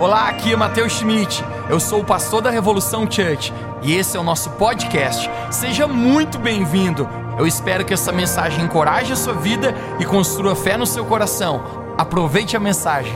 [0.00, 1.44] Olá, aqui é Matheus Schmidt.
[1.68, 5.28] Eu sou o pastor da Revolução Church e esse é o nosso podcast.
[5.50, 7.06] Seja muito bem-vindo.
[7.38, 11.94] Eu espero que essa mensagem encoraje a sua vida e construa fé no seu coração.
[11.98, 13.12] Aproveite a mensagem.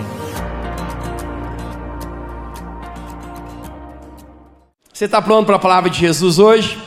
[4.92, 6.78] Você está pronto para a palavra de Jesus hoje?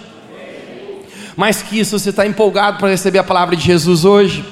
[1.36, 4.46] Mais que isso, você está empolgado para receber a palavra de Jesus hoje?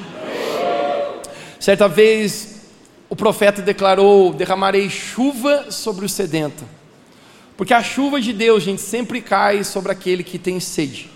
[1.60, 2.55] Certa vez
[3.10, 6.64] o profeta declarou: derramarei chuva sobre o sedento.
[7.58, 11.10] Porque a chuva de Deus, gente, sempre cai sobre aquele que tem sede.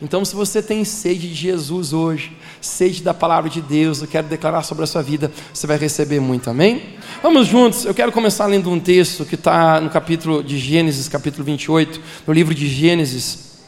[0.00, 4.26] Então, se você tem sede de Jesus hoje, sede da palavra de Deus, eu quero
[4.26, 6.96] declarar sobre a sua vida, você vai receber muito, amém?
[7.22, 11.44] Vamos juntos, eu quero começar lendo um texto que está no capítulo de Gênesis, capítulo
[11.44, 13.60] 28, no livro de Gênesis,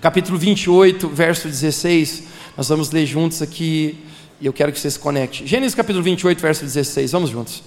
[0.00, 2.24] capítulo 28, verso 16.
[2.56, 4.04] Nós vamos ler juntos aqui
[4.40, 5.46] e eu quero que você se conecte.
[5.46, 7.12] Gênesis capítulo 28, verso 16.
[7.12, 7.62] Vamos juntos.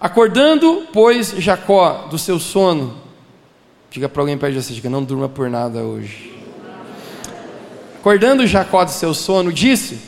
[0.00, 2.96] Acordando, pois, Jacó do seu sono.
[3.90, 6.32] Diga para alguém perto de você, diga, não durma por nada hoje.
[7.98, 9.98] Acordando Jacó do seu sono, disse: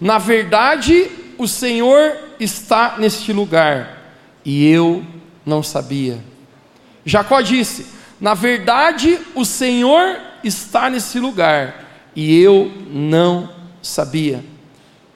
[0.00, 5.04] Na verdade, o Senhor está neste lugar, e eu
[5.46, 6.18] não sabia.
[7.04, 7.86] Jacó disse:
[8.20, 13.48] Na verdade, o Senhor está nesse lugar, e eu não
[13.80, 14.42] sabia.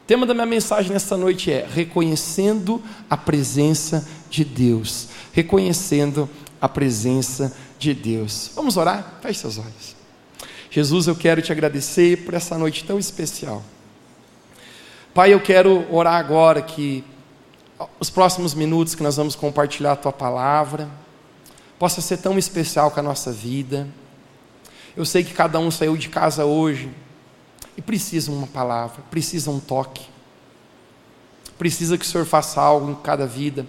[0.04, 5.08] O tema da minha mensagem nesta noite é reconhecendo a presença de Deus.
[5.32, 6.28] Reconhecendo
[6.60, 8.50] a presença de Deus.
[8.54, 9.14] Vamos orar?
[9.22, 9.96] Feche seus olhos.
[10.70, 13.62] Jesus, eu quero te agradecer por essa noite tão especial.
[15.14, 17.02] Pai, eu quero orar agora que
[17.98, 20.86] os próximos minutos que nós vamos compartilhar a tua palavra
[21.78, 23.88] possa ser tão especial com a nossa vida.
[24.94, 26.90] Eu sei que cada um saiu de casa hoje
[27.76, 30.02] e precisa uma palavra, precisa um toque.
[31.58, 33.66] Precisa que o Senhor faça algo em cada vida.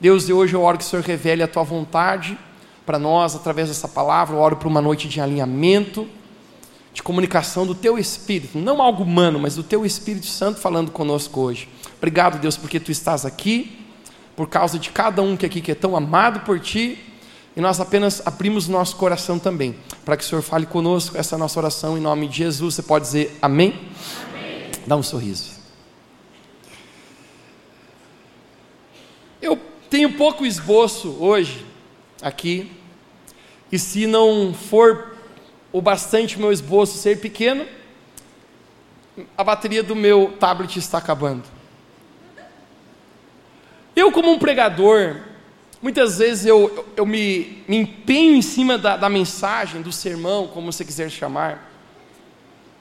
[0.00, 2.38] Deus, e hoje eu oro que o Senhor revele a tua vontade
[2.86, 4.36] para nós através dessa palavra.
[4.36, 6.08] Eu oro por uma noite de alinhamento,
[6.92, 11.40] de comunicação do teu Espírito, não algo humano, mas do teu Espírito Santo falando conosco
[11.40, 11.68] hoje.
[11.98, 13.78] Obrigado, Deus, porque tu estás aqui,
[14.34, 16.98] por causa de cada um que aqui que é tão amado por ti
[17.58, 21.58] e nós apenas abrimos nosso coração também, para que o Senhor fale conosco essa nossa
[21.58, 22.76] oração em nome de Jesus.
[22.76, 23.74] Você pode dizer amém?
[24.28, 24.70] amém.
[24.86, 25.58] Dá um sorriso.
[29.42, 29.58] Eu
[29.90, 31.66] tenho pouco esboço hoje
[32.22, 32.70] aqui,
[33.72, 35.16] e se não for
[35.72, 37.66] o bastante meu esboço ser pequeno,
[39.36, 41.42] a bateria do meu tablet está acabando.
[43.96, 45.22] Eu, como um pregador,
[45.80, 50.48] Muitas vezes eu, eu, eu me, me, empenho em cima da, da mensagem, do sermão,
[50.48, 51.70] como você quiser chamar.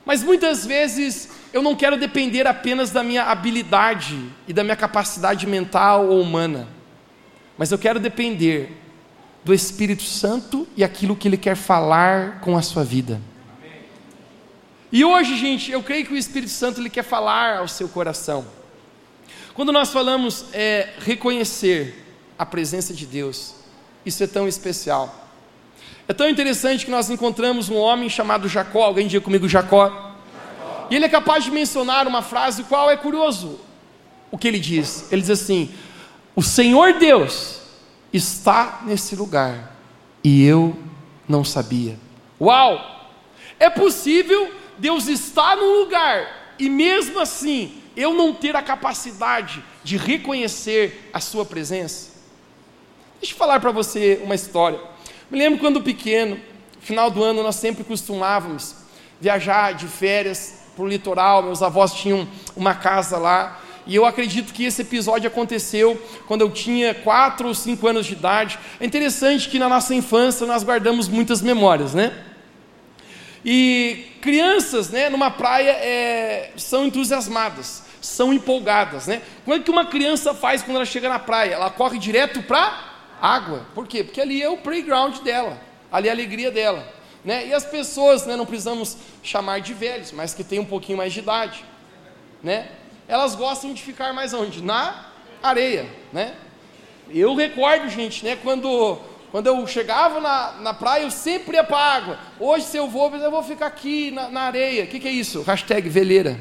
[0.03, 5.45] Mas muitas vezes eu não quero depender apenas da minha habilidade e da minha capacidade
[5.45, 6.67] mental ou humana.
[7.57, 8.75] Mas eu quero depender
[9.43, 13.21] do Espírito Santo e aquilo que Ele quer falar com a sua vida.
[14.91, 18.45] E hoje, gente, eu creio que o Espírito Santo Ele quer falar ao seu coração.
[19.53, 22.06] Quando nós falamos é, reconhecer,
[22.37, 23.55] a presença de Deus.
[24.05, 25.27] Isso é tão especial.
[26.07, 29.87] É tão interessante que nós encontramos um homem chamado Jacó, alguém diga comigo Jacó.
[29.87, 30.87] Jacó.
[30.89, 33.59] E ele é capaz de mencionar uma frase qual é curioso.
[34.31, 35.11] O que ele diz?
[35.11, 35.69] Ele diz assim:
[36.35, 37.59] O Senhor Deus
[38.13, 39.75] está nesse lugar
[40.23, 40.77] e eu
[41.27, 41.97] não sabia.
[42.39, 42.95] Uau!
[43.59, 49.97] É possível Deus estar num lugar e mesmo assim eu não ter a capacidade de
[49.97, 52.16] reconhecer a sua presença?
[53.19, 54.79] Deixa eu falar para você uma história.
[55.29, 56.39] Me lembro quando pequeno,
[56.79, 58.75] final do ano, nós sempre costumávamos
[59.19, 61.41] viajar de férias para o litoral.
[61.41, 63.59] Meus avós tinham uma casa lá.
[63.87, 68.13] E eu acredito que esse episódio aconteceu quando eu tinha 4 ou 5 anos de
[68.13, 68.59] idade.
[68.79, 72.13] É interessante que na nossa infância nós guardamos muitas memórias, né?
[73.43, 79.21] E crianças, né, numa praia, é, são entusiasmadas, são empolgadas, né?
[79.43, 81.53] Como é que uma criança faz quando ela chega na praia?
[81.53, 82.86] Ela corre direto para
[83.21, 83.65] água.
[83.73, 84.03] Por quê?
[84.03, 85.59] Porque ali é o playground dela,
[85.91, 86.87] ali é a alegria dela.
[87.23, 87.47] Né?
[87.47, 91.11] E as pessoas, né, não precisamos chamar de velhos, mas que têm um pouquinho mais
[91.11, 91.65] de idade,
[92.41, 92.69] né?
[93.07, 94.61] elas gostam de ficar mais onde?
[94.61, 95.07] Na
[95.41, 95.89] areia.
[96.11, 96.35] Né?
[97.09, 98.99] Eu recordo, gente, né, quando,
[99.31, 102.19] quando eu chegava na, na praia, eu sempre ia para a água.
[102.39, 104.83] Hoje, se eu vou, eu vou ficar aqui na, na areia.
[104.83, 105.41] O que, que é isso?
[105.41, 106.39] Hashtag veleira.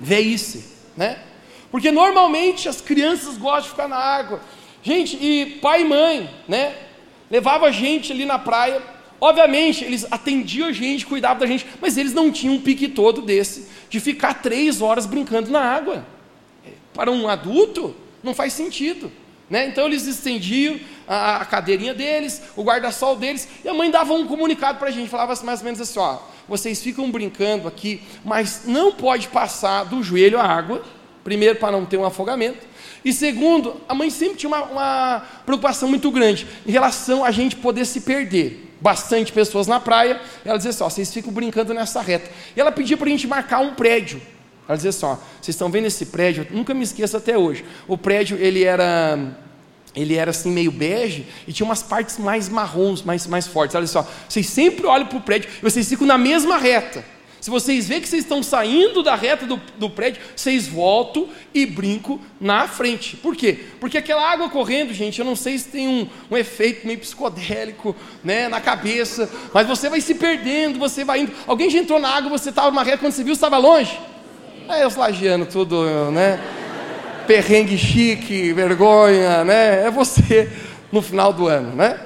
[0.00, 0.66] Veice,
[0.96, 1.22] né?
[1.70, 4.40] Porque normalmente as crianças gostam de ficar na água.
[4.82, 6.74] Gente, e pai e mãe, né?
[7.30, 8.82] Levava a gente ali na praia.
[9.20, 13.20] Obviamente, eles atendiam a gente, cuidavam da gente, mas eles não tinham um pique todo
[13.20, 16.06] desse de ficar três horas brincando na água.
[16.94, 19.12] Para um adulto, não faz sentido.
[19.50, 19.66] Né?
[19.66, 20.78] Então eles estendiam
[21.08, 24.90] a, a cadeirinha deles, o guarda-sol deles, e a mãe dava um comunicado para a
[24.92, 26.18] gente, falava assim, mais ou menos assim: ó,
[26.48, 30.84] vocês ficam brincando aqui, mas não pode passar do joelho a água,
[31.24, 32.64] primeiro para não ter um afogamento,
[33.04, 37.56] e segundo, a mãe sempre tinha uma, uma preocupação muito grande em relação a gente
[37.56, 42.00] poder se perder bastante pessoas na praia, ela dizia assim: ó, vocês ficam brincando nessa
[42.00, 42.30] reta.
[42.56, 44.20] E ela pedia para a gente marcar um prédio.
[44.66, 46.46] Ela dizia assim: ó, vocês estão vendo esse prédio?
[46.48, 47.64] Eu nunca me esqueço até hoje.
[47.86, 49.18] O prédio ele era
[49.94, 53.74] ele era assim meio bege e tinha umas partes mais marrons, mais, mais fortes.
[53.74, 57.04] Olha só, vocês sempre olham para o prédio e vocês ficam na mesma reta.
[57.50, 61.66] Se vocês veem que vocês estão saindo da reta do, do prédio, vocês voltam e
[61.66, 63.16] brincam na frente.
[63.16, 63.58] Por quê?
[63.80, 67.96] Porque aquela água correndo, gente, eu não sei se tem um, um efeito meio psicodélico
[68.22, 71.32] né, na cabeça, mas você vai se perdendo, você vai indo.
[71.44, 73.98] Alguém já entrou na água, você estava numa reta, quando você viu, estava longe?
[74.68, 76.38] É, os lagianos, tudo, né?
[77.26, 79.86] Perrengue chique, vergonha, né?
[79.86, 80.48] É você
[80.92, 81.98] no final do ano, né?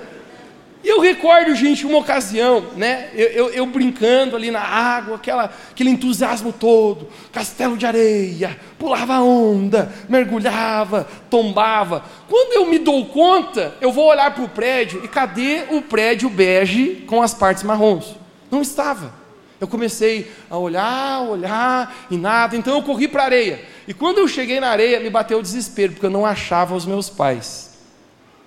[0.85, 3.09] E eu recordo, gente, uma ocasião, né?
[3.15, 9.19] Eu, eu, eu, brincando ali na água, aquela, aquele entusiasmo todo, castelo de areia, pulava
[9.21, 12.05] onda, mergulhava, tombava.
[12.29, 16.29] Quando eu me dou conta, eu vou olhar para o prédio e cadê o prédio
[16.29, 18.15] bege com as partes marrons?
[18.51, 19.15] Não estava.
[19.59, 23.65] Eu comecei a olhar, olhar e nada, então eu corri para a areia.
[23.89, 26.85] E quando eu cheguei na areia, me bateu o desespero, porque eu não achava os
[26.85, 27.79] meus pais.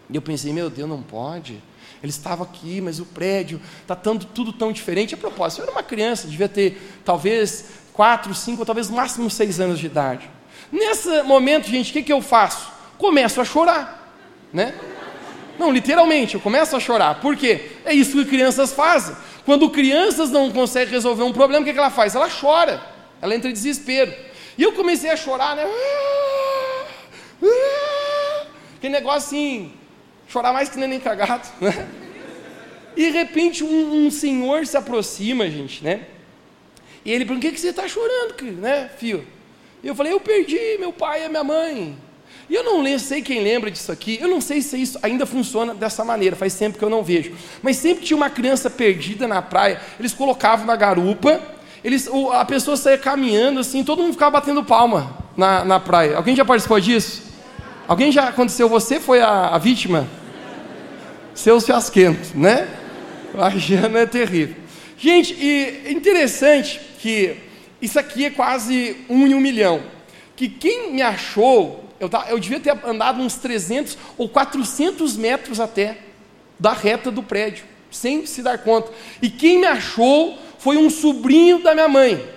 [0.07, 1.63] E eu pensei, meu Deus, não pode.
[2.01, 5.15] Ele estava aqui, mas o prédio está tudo tão diferente.
[5.15, 9.29] A propósito, eu era uma criança, devia ter talvez quatro, cinco, ou talvez no máximo
[9.29, 10.29] seis anos de idade.
[10.71, 12.71] Nesse momento, gente, o que, que eu faço?
[12.97, 14.13] Começo a chorar,
[14.53, 14.73] né?
[15.57, 17.19] Não, literalmente, eu começo a chorar.
[17.19, 17.71] Por quê?
[17.83, 19.15] É isso que crianças fazem.
[19.45, 22.13] Quando crianças não conseguem resolver um problema, o que, que ela faz?
[22.13, 22.83] Ela chora,
[23.21, 24.13] ela entra em desespero.
[24.57, 25.65] E eu comecei a chorar, né?
[28.75, 29.73] Aquele negócio assim,
[30.27, 31.87] chorar mais que nem cagado, né?
[32.95, 36.01] E de repente um, um, senhor se aproxima, gente, né?
[37.05, 39.25] E ele pergunta: o que, que você está chorando, né, filho?
[39.83, 41.97] E eu falei: eu perdi meu pai e minha mãe.
[42.49, 45.75] E eu não sei quem lembra disso aqui, eu não sei se isso ainda funciona
[45.75, 47.35] dessa maneira, faz tempo que eu não vejo.
[47.61, 51.41] Mas sempre tinha uma criança perdida na praia, eles colocavam na garupa,
[51.83, 56.15] eles, a pessoa saía caminhando assim, todo mundo ficava batendo palma na, na praia.
[56.15, 57.26] Alguém já participou disso?
[57.87, 58.67] Alguém já aconteceu?
[58.67, 60.05] Você foi a, a vítima?
[61.33, 62.67] Seus fiasquentos, né?
[63.37, 64.55] A Jana é terrível.
[64.97, 67.37] Gente, e é interessante que
[67.81, 69.81] isso aqui é quase um em um milhão.
[70.35, 75.97] Que quem me achou, eu, eu devia ter andado uns 300 ou 400 metros até
[76.59, 78.91] da reta do prédio, sem se dar conta.
[79.21, 82.36] E quem me achou foi um sobrinho da minha mãe.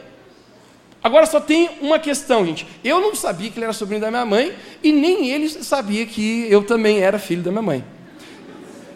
[1.02, 2.66] Agora só tem uma questão, gente.
[2.84, 6.46] Eu não sabia que ele era sobrinho da minha mãe e nem ele sabia que
[6.50, 7.84] eu também era filho da minha mãe.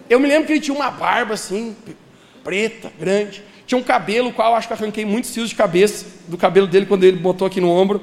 [0.08, 1.74] Eu me lembro que ele tinha uma barba assim,
[2.42, 3.42] preta, grande.
[3.66, 6.84] Tinha um cabelo, qual eu acho que arranquei muitos fios de cabeça do cabelo dele
[6.84, 8.02] quando ele botou aqui no ombro.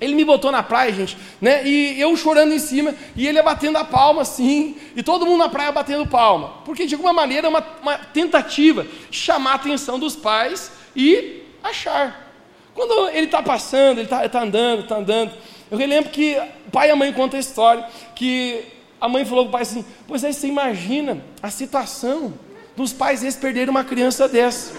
[0.00, 1.64] Ele me botou na praia, gente, né?
[1.64, 5.48] E eu chorando em cima, e ele batendo a palma assim, e todo mundo na
[5.48, 6.54] praia batendo palma.
[6.64, 11.44] Porque de alguma maneira é uma, uma tentativa de chamar a atenção dos pais e
[11.62, 12.31] achar.
[12.74, 15.32] Quando ele está passando, ele está tá andando, está andando.
[15.70, 16.36] Eu relembro que
[16.66, 18.64] o pai e a mãe contam a história que
[19.00, 22.32] a mãe falou para o pai assim: Pois aí você imagina a situação
[22.76, 24.72] dos pais eles perderem uma criança dessa.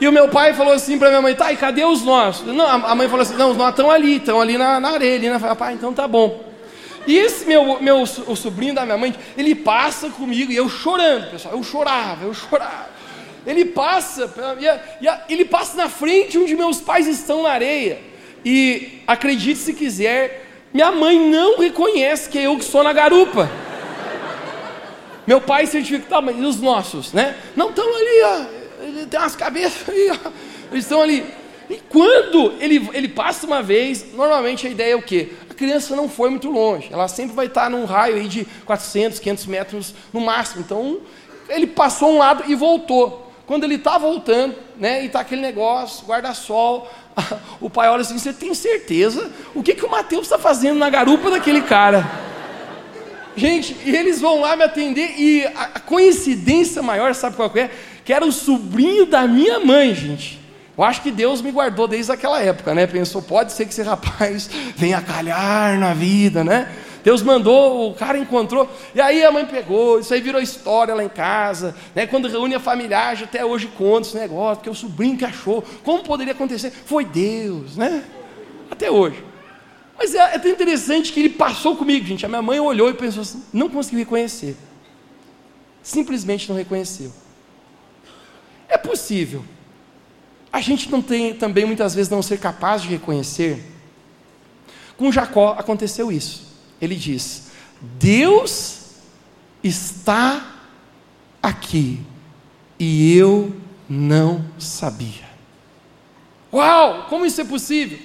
[0.00, 2.46] E o meu pai falou assim para minha mãe: Tá, e cadê os nossos?
[2.46, 5.16] Não, a mãe falou assim: Não, os nossos estão ali, estão ali na, na areia.
[5.16, 5.36] Ali, né?
[5.36, 6.42] Eu falei, pai, então tá bom.
[7.06, 11.30] E esse meu, meu o sobrinho da minha mãe, ele passa comigo e eu chorando,
[11.30, 11.54] pessoal.
[11.54, 12.99] Eu chorava, eu chorava.
[13.46, 14.32] Ele passa,
[15.28, 17.98] ele passa na frente onde meus pais estão na areia.
[18.44, 23.50] E acredite se quiser, minha mãe não reconhece que é eu que estou na garupa.
[25.26, 27.36] Meu pai certifica, tá, mas e os nossos, né?
[27.54, 28.60] Não estão ali, ó.
[28.82, 30.30] Ele tem umas cabeças aí, ó.
[30.72, 31.24] Eles estão ali.
[31.68, 35.28] E quando ele, ele passa uma vez, normalmente a ideia é o quê?
[35.48, 36.88] A criança não foi muito longe.
[36.92, 40.62] Ela sempre vai estar num raio aí de 400, 500 metros no máximo.
[40.62, 41.00] Então,
[41.48, 43.29] ele passou um lado e voltou.
[43.50, 46.88] Quando ele está voltando, né, e está aquele negócio, guarda-sol,
[47.60, 49.28] o pai olha assim: Você tem certeza?
[49.52, 52.08] O que, que o Mateus está fazendo na garupa daquele cara?
[53.34, 57.70] Gente, e eles vão lá me atender, e a coincidência maior, sabe qual é?
[58.04, 60.38] Que era o sobrinho da minha mãe, gente.
[60.78, 62.86] Eu acho que Deus me guardou desde aquela época, né?
[62.86, 66.68] Pensou, pode ser que esse rapaz venha calhar na vida, né?
[67.02, 71.02] Deus mandou, o cara encontrou, e aí a mãe pegou, isso aí virou história lá
[71.02, 72.06] em casa, né?
[72.06, 76.02] quando reúne a familiar, até hoje conta esse negócio, porque o sobrinho que achou, como
[76.02, 76.70] poderia acontecer?
[76.70, 78.04] Foi Deus, né?
[78.70, 79.24] Até hoje.
[79.98, 82.24] Mas é até interessante que ele passou comigo, gente.
[82.24, 84.56] A minha mãe olhou e pensou assim: não conseguiu reconhecer.
[85.82, 87.12] Simplesmente não reconheceu.
[88.66, 89.44] É possível.
[90.50, 93.62] A gente não tem também muitas vezes não ser capaz de reconhecer.
[94.96, 96.49] Com Jacó aconteceu isso.
[96.80, 98.80] Ele diz: Deus
[99.62, 100.56] está
[101.42, 102.00] aqui
[102.78, 103.54] e eu
[103.88, 105.28] não sabia.
[106.52, 107.98] Uau, como isso é possível?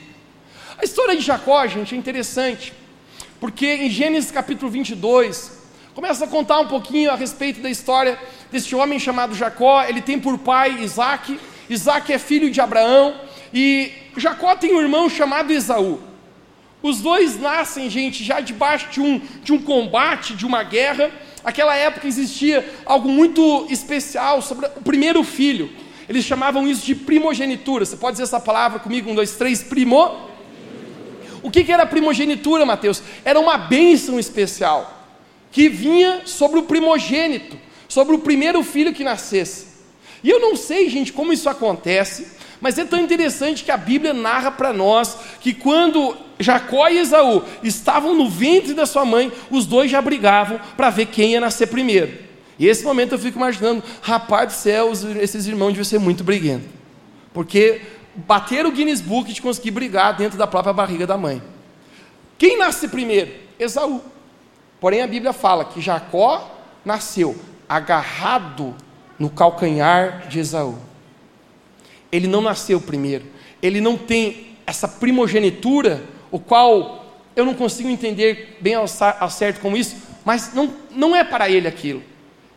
[0.77, 2.73] A história de Jacó, gente, é interessante,
[3.39, 5.63] porque em Gênesis capítulo 22,
[5.93, 8.19] começa a contar um pouquinho a respeito da história
[8.51, 9.83] deste homem chamado Jacó.
[9.83, 11.39] Ele tem por pai Isaac,
[11.69, 13.15] Isaac é filho de Abraão,
[13.53, 16.01] e Jacó tem um irmão chamado Esaú.
[16.85, 21.09] Os dois nascem, gente, já debaixo de um, de um combate, de uma guerra.
[21.43, 25.71] Aquela época existia algo muito especial sobre o primeiro filho.
[26.07, 27.85] Eles chamavam isso de primogenitura.
[27.85, 29.09] Você pode dizer essa palavra comigo?
[29.09, 30.29] Um, dois, três, primo.
[31.41, 33.01] O que, que era primogenitura, Mateus?
[33.23, 35.09] Era uma bênção especial
[35.51, 39.69] que vinha sobre o primogênito, sobre o primeiro filho que nascesse.
[40.23, 42.27] E eu não sei, gente, como isso acontece,
[42.61, 47.43] mas é tão interessante que a Bíblia narra para nós que quando Jacó e Esaú
[47.63, 51.67] estavam no ventre da sua mãe, os dois já brigavam para ver quem ia nascer
[51.67, 52.25] primeiro.
[52.57, 56.69] E esse momento eu fico imaginando, rapaz do céu, esses irmãos deviam ser muito briguentos.
[57.33, 57.81] Porque
[58.15, 61.41] bater o Guinness Book de conseguir brigar dentro da própria barriga da mãe.
[62.37, 63.31] Quem nasce primeiro?
[63.59, 64.01] Esaú.
[64.79, 66.49] Porém a Bíblia fala que Jacó
[66.83, 67.35] nasceu
[67.67, 68.75] agarrado
[69.17, 70.77] no calcanhar de Esaú.
[72.15, 73.25] Ele não nasceu primeiro.
[73.61, 77.05] Ele não tem essa primogenitura, o qual
[77.35, 81.67] eu não consigo entender bem ao, certo como isso, mas não, não é para ele
[81.67, 82.01] aquilo.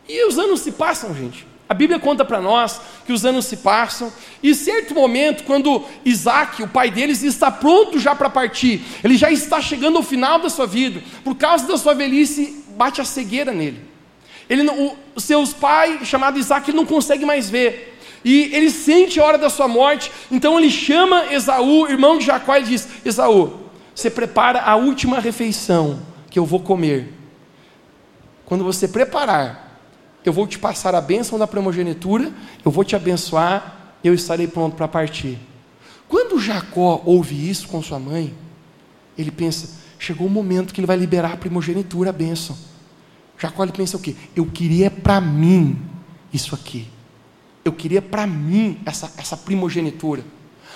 [0.07, 1.45] E os anos se passam, gente.
[1.67, 4.11] A Bíblia conta para nós que os anos se passam,
[4.41, 9.29] e certo momento, quando Isaac, o pai deles, está pronto já para partir, ele já
[9.29, 13.51] está chegando ao final da sua vida, por causa da sua velhice, bate a cegueira
[13.51, 13.81] nele.
[14.49, 17.98] Ele, o, seus pais, chamado Isaac, ele não consegue mais ver.
[18.23, 22.55] E ele sente a hora da sua morte, então ele chama Esaú, irmão de Jacó,
[22.57, 23.59] e diz: Esaú,
[23.95, 27.13] você prepara a última refeição que eu vou comer.
[28.45, 29.79] Quando você preparar,
[30.25, 32.31] eu vou te passar a bênção da primogenitura,
[32.63, 35.39] eu vou te abençoar, eu estarei pronto para partir.
[36.07, 38.33] Quando Jacó ouve isso com sua mãe,
[39.17, 42.57] ele pensa: chegou o momento que ele vai liberar a primogenitura, a bênção.
[43.37, 44.13] Jacó ele pensa o quê?
[44.35, 45.77] Eu queria para mim
[46.33, 46.85] isso aqui
[47.69, 50.23] eu queria para mim essa, essa primogenitura.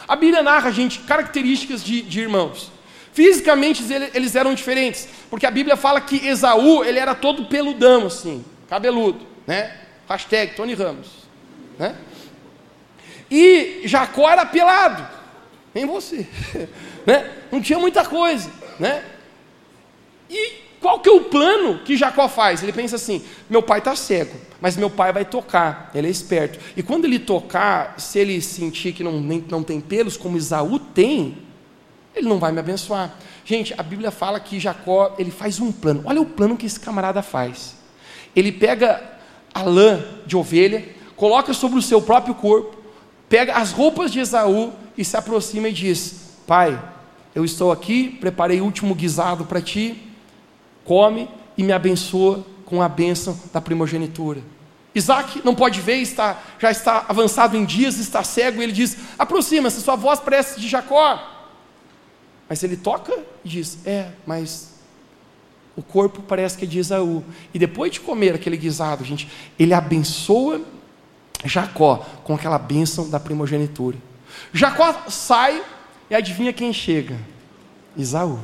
[0.08, 2.72] A Bíblia narra, gente, características de, de irmãos.
[3.12, 3.84] Fisicamente
[4.14, 9.26] eles eram diferentes, porque a Bíblia fala que Esaú ele era todo peludão, assim, cabeludo,
[9.46, 9.78] né?
[10.10, 11.10] Hashtag Tony Ramos,
[11.78, 11.96] né?
[13.30, 15.08] E Jacó era pelado,
[15.76, 16.28] nem você,
[17.06, 17.32] né?
[17.52, 19.04] Não tinha muita coisa, né?
[20.28, 22.62] E qual que é o plano que Jacó faz?
[22.62, 26.60] Ele pensa assim: meu pai está cego, mas meu pai vai tocar, ele é esperto.
[26.76, 30.78] E quando ele tocar, se ele sentir que não, nem, não tem pelos, como Isaú
[30.78, 31.38] tem,
[32.14, 33.18] ele não vai me abençoar.
[33.46, 36.02] Gente, a Bíblia fala que Jacó, ele faz um plano.
[36.04, 37.78] Olha o plano que esse camarada faz.
[38.36, 39.02] Ele pega
[39.54, 40.84] a lã de ovelha,
[41.16, 42.76] coloca sobre o seu próprio corpo,
[43.30, 46.78] pega as roupas de Esaú e se aproxima e diz: Pai,
[47.34, 50.10] eu estou aqui, preparei o último guisado para ti
[50.84, 54.42] come e me abençoa com a bênção da primogenitura.
[54.96, 58.98] Isaac não pode ver, está, já está avançado em dias, está cego, e ele diz:
[59.18, 61.32] aproxima-se, sua voz parece de Jacó.
[62.48, 64.74] Mas ele toca e diz: é, mas
[65.76, 67.24] o corpo parece que é de Esaú.
[67.54, 70.62] E depois de comer aquele guisado, gente, ele abençoa
[71.44, 73.98] Jacó com aquela bênção da primogenitura.
[74.54, 75.64] Jacó sai
[76.10, 77.18] e adivinha quem chega?
[77.98, 78.40] Esaú.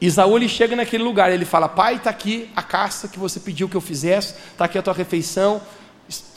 [0.00, 3.68] Isaú ele chega naquele lugar, ele fala: Pai, está aqui a caça que você pediu
[3.68, 5.60] que eu fizesse, está aqui a tua refeição,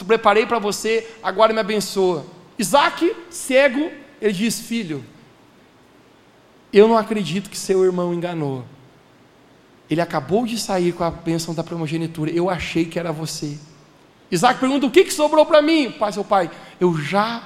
[0.05, 2.25] preparei para você, agora me abençoa.
[2.59, 3.89] Isaac, cego,
[4.21, 5.03] ele diz: Filho,
[6.73, 8.65] eu não acredito que seu irmão enganou.
[9.89, 13.57] Ele acabou de sair com a bênção da primogenitura, eu achei que era você.
[14.29, 15.89] Isaac pergunta: O que, que sobrou para mim?
[15.91, 17.43] Pai, seu pai, eu já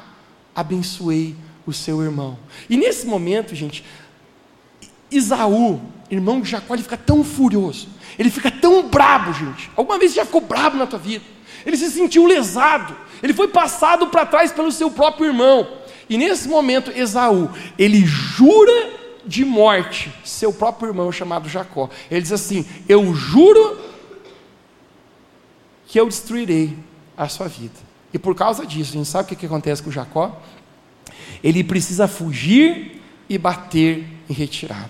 [0.56, 2.40] abençoei o seu irmão.
[2.70, 3.84] E nesse momento, gente,
[5.12, 7.88] Isaú, irmão de Jacó, ele fica tão furioso,
[8.18, 9.70] ele fica tão brabo, gente.
[9.76, 11.24] Alguma vez já ficou brabo na tua vida?
[11.66, 15.68] Ele se sentiu lesado, ele foi passado para trás pelo seu próprio irmão.
[16.10, 18.94] E nesse momento, Esaú, ele jura
[19.26, 21.90] de morte seu próprio irmão chamado Jacó.
[22.10, 23.78] Ele diz assim: Eu juro
[25.88, 26.78] que eu destruirei
[27.18, 27.76] a sua vida.
[28.14, 30.42] E por causa disso, a gente sabe o que, acontece com Jacó?
[31.44, 32.97] Ele precisa fugir
[33.30, 34.90] e bater em retirada.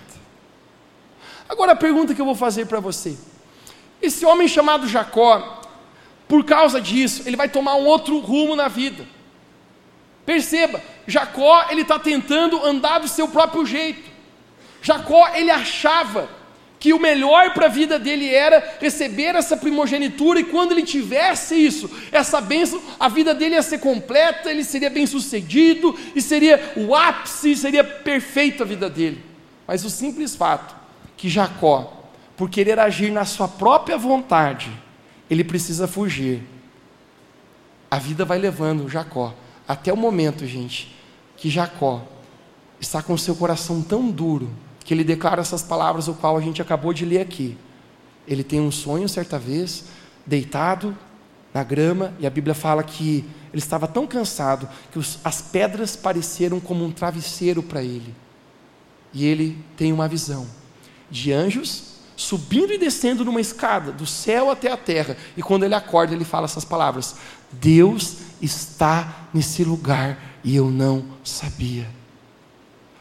[1.48, 3.16] Agora a pergunta que eu vou fazer para você:
[4.00, 5.62] esse homem chamado Jacó,
[6.26, 9.06] por causa disso, ele vai tomar um outro rumo na vida.
[10.26, 14.10] Perceba, Jacó ele está tentando andar do seu próprio jeito.
[14.82, 16.28] Jacó ele achava
[16.78, 21.54] que o melhor para a vida dele era receber essa primogenitura, e quando ele tivesse
[21.54, 26.72] isso, essa bênção, a vida dele ia ser completa, ele seria bem sucedido, e seria
[26.76, 29.24] o ápice, seria perfeita a vida dele.
[29.66, 30.76] Mas o simples fato
[31.16, 34.70] que Jacó, por querer agir na sua própria vontade,
[35.28, 36.42] ele precisa fugir.
[37.90, 39.34] A vida vai levando Jacó
[39.66, 40.94] até o momento, gente,
[41.36, 42.02] que Jacó
[42.80, 44.48] está com seu coração tão duro
[44.88, 47.58] que ele declara essas palavras, o qual a gente acabou de ler aqui.
[48.26, 49.84] Ele tem um sonho certa vez,
[50.24, 50.96] deitado
[51.52, 55.94] na grama, e a Bíblia fala que ele estava tão cansado que os, as pedras
[55.94, 58.14] pareceram como um travesseiro para ele.
[59.12, 60.46] E ele tem uma visão
[61.10, 65.18] de anjos subindo e descendo numa escada, do céu até a terra.
[65.36, 67.14] E quando ele acorda, ele fala essas palavras:
[67.52, 71.97] Deus está nesse lugar e eu não sabia.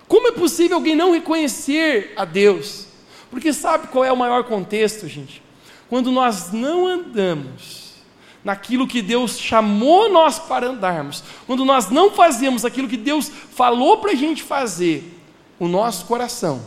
[0.08, 2.88] Como é possível alguém não reconhecer a Deus?
[3.30, 5.44] Porque sabe qual é o maior contexto, gente?
[5.90, 7.96] Quando nós não andamos
[8.44, 13.98] naquilo que Deus chamou nós para andarmos, quando nós não fazemos aquilo que Deus falou
[13.98, 15.20] para a gente fazer,
[15.60, 16.62] o nosso coração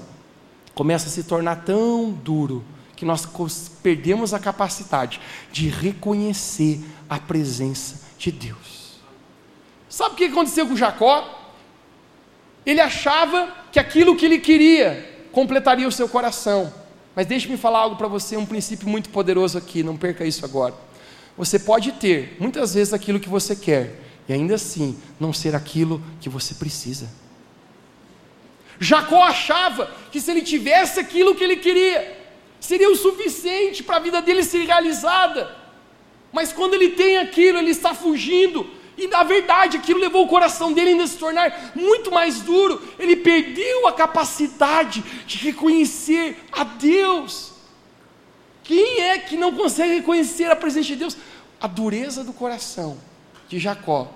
[0.74, 2.64] começa a se tornar tão duro
[2.96, 3.26] que nós
[3.82, 5.20] perdemos a capacidade
[5.50, 9.00] de reconhecer a presença de Deus.
[9.88, 11.39] Sabe o que aconteceu com Jacó?
[12.64, 16.72] Ele achava que aquilo que ele queria completaria o seu coração.
[17.14, 20.74] Mas deixe-me falar algo para você, um princípio muito poderoso aqui, não perca isso agora.
[21.36, 23.98] Você pode ter muitas vezes aquilo que você quer
[24.28, 27.08] e ainda assim não ser aquilo que você precisa.
[28.78, 32.18] Jacó achava que se ele tivesse aquilo que ele queria,
[32.58, 35.54] seria o suficiente para a vida dele ser realizada.
[36.32, 38.66] Mas quando ele tem aquilo, ele está fugindo,
[39.00, 42.82] e na verdade, aquilo levou o coração dele ainda a se tornar muito mais duro.
[42.98, 47.52] Ele perdeu a capacidade de reconhecer a Deus.
[48.62, 51.16] Quem é que não consegue reconhecer a presença de Deus?
[51.58, 52.98] A dureza do coração
[53.48, 54.12] de Jacó,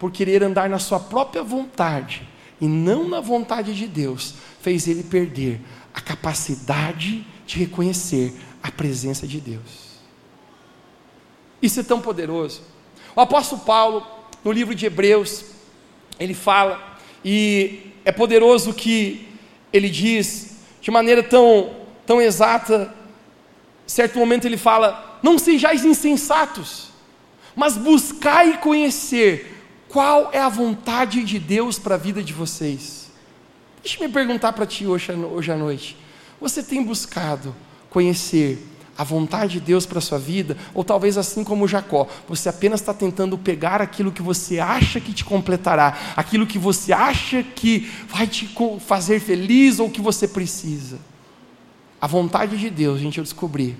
[0.00, 2.28] por querer andar na sua própria vontade
[2.60, 5.60] e não na vontade de Deus, fez ele perder
[5.94, 9.94] a capacidade de reconhecer a presença de Deus.
[11.62, 12.62] Isso é tão poderoso.
[13.16, 14.04] O apóstolo Paulo,
[14.44, 15.44] no livro de Hebreus,
[16.20, 19.26] ele fala, e é poderoso que
[19.72, 21.74] ele diz, de maneira tão,
[22.06, 22.94] tão exata,
[23.86, 26.90] certo momento ele fala: Não sejais insensatos,
[27.56, 29.52] mas buscai conhecer
[29.88, 33.10] qual é a vontade de Deus para a vida de vocês.
[33.82, 35.96] Deixa me perguntar para ti hoje, hoje à noite:
[36.40, 37.54] você tem buscado
[37.88, 38.58] conhecer
[38.96, 42.80] a vontade de Deus para a sua vida, ou talvez assim como Jacó, você apenas
[42.80, 47.90] está tentando pegar aquilo que você acha que te completará, aquilo que você acha que
[48.08, 48.48] vai te
[48.80, 50.98] fazer feliz ou que você precisa.
[52.00, 53.76] A vontade de Deus, gente, eu descobri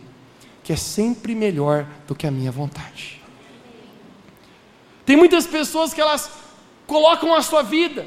[0.62, 3.20] que é sempre melhor do que a minha vontade.
[5.04, 6.30] Tem muitas pessoas que elas
[6.86, 8.06] colocam a sua vida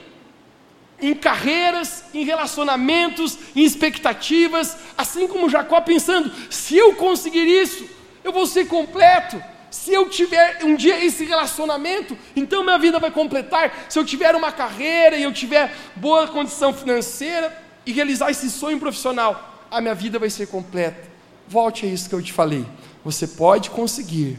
[1.02, 7.86] em carreiras, em relacionamentos, em expectativas, assim como Jacó pensando: se eu conseguir isso,
[8.24, 9.42] eu vou ser completo.
[9.70, 13.86] Se eu tiver um dia esse relacionamento, então minha vida vai completar.
[13.90, 17.56] Se eu tiver uma carreira e eu tiver boa condição financeira
[17.86, 21.08] e realizar esse sonho profissional, a minha vida vai ser completa.
[21.48, 22.66] Volte a isso que eu te falei.
[23.04, 24.38] Você pode conseguir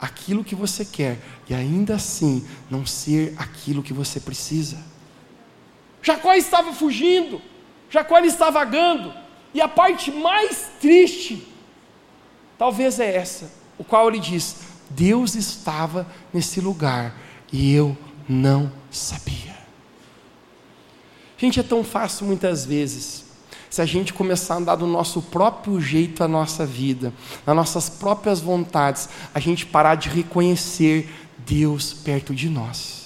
[0.00, 1.18] aquilo que você quer
[1.48, 4.78] e ainda assim não ser aquilo que você precisa.
[6.02, 7.40] Jacó estava fugindo,
[7.90, 9.12] Jacó ele está vagando,
[9.52, 11.46] e a parte mais triste,
[12.58, 14.56] talvez é essa, o qual ele diz:
[14.88, 17.14] Deus estava nesse lugar
[17.52, 17.96] e eu
[18.28, 19.58] não sabia.
[21.36, 23.24] Gente, é tão fácil muitas vezes,
[23.68, 27.12] se a gente começar a andar do nosso próprio jeito a nossa vida,
[27.46, 32.99] nas nossas próprias vontades, a gente parar de reconhecer Deus perto de nós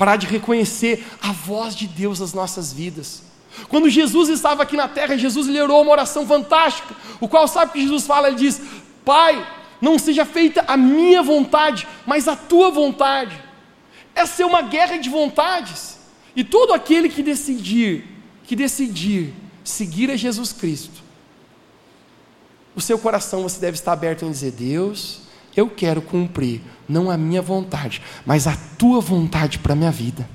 [0.00, 3.22] parar de reconhecer a voz de Deus nas nossas vidas.
[3.68, 7.72] Quando Jesus estava aqui na terra, Jesus lhe orou uma oração fantástica, o qual sabe
[7.72, 8.62] que Jesus fala, ele diz:
[9.04, 9.46] Pai,
[9.78, 13.38] não seja feita a minha vontade, mas a tua vontade.
[14.14, 15.98] Essa é uma guerra de vontades.
[16.34, 18.06] E todo aquele que decidir,
[18.44, 21.02] que decidir seguir a Jesus Cristo,
[22.74, 25.20] o seu coração você deve estar aberto em dizer: Deus,
[25.56, 30.28] eu quero cumprir, não a minha vontade, mas a tua vontade para a minha vida.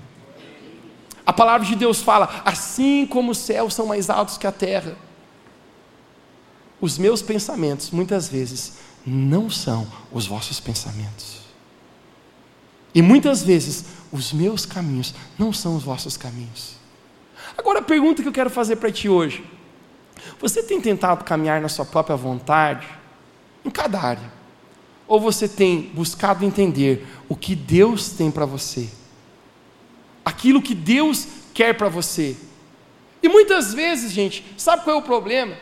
[1.25, 4.95] A palavra de Deus fala: assim como os céus são mais altos que a terra,
[6.79, 8.73] os meus pensamentos muitas vezes
[9.05, 11.41] não são os vossos pensamentos.
[12.93, 16.75] E muitas vezes os meus caminhos não são os vossos caminhos.
[17.57, 19.43] Agora a pergunta que eu quero fazer para ti hoje:
[20.39, 22.87] você tem tentado caminhar na sua própria vontade
[23.63, 24.34] em cada área?
[25.07, 28.89] Ou você tem buscado entender o que Deus tem para você?
[30.23, 32.35] Aquilo que Deus quer para você?
[33.21, 35.55] E muitas vezes, gente, sabe qual é o problema?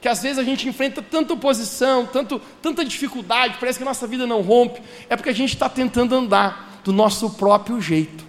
[0.00, 4.06] Que às vezes a gente enfrenta tanta oposição, tanto, tanta dificuldade, parece que a nossa
[4.06, 8.24] vida não rompe, é porque a gente está tentando andar do nosso próprio jeito.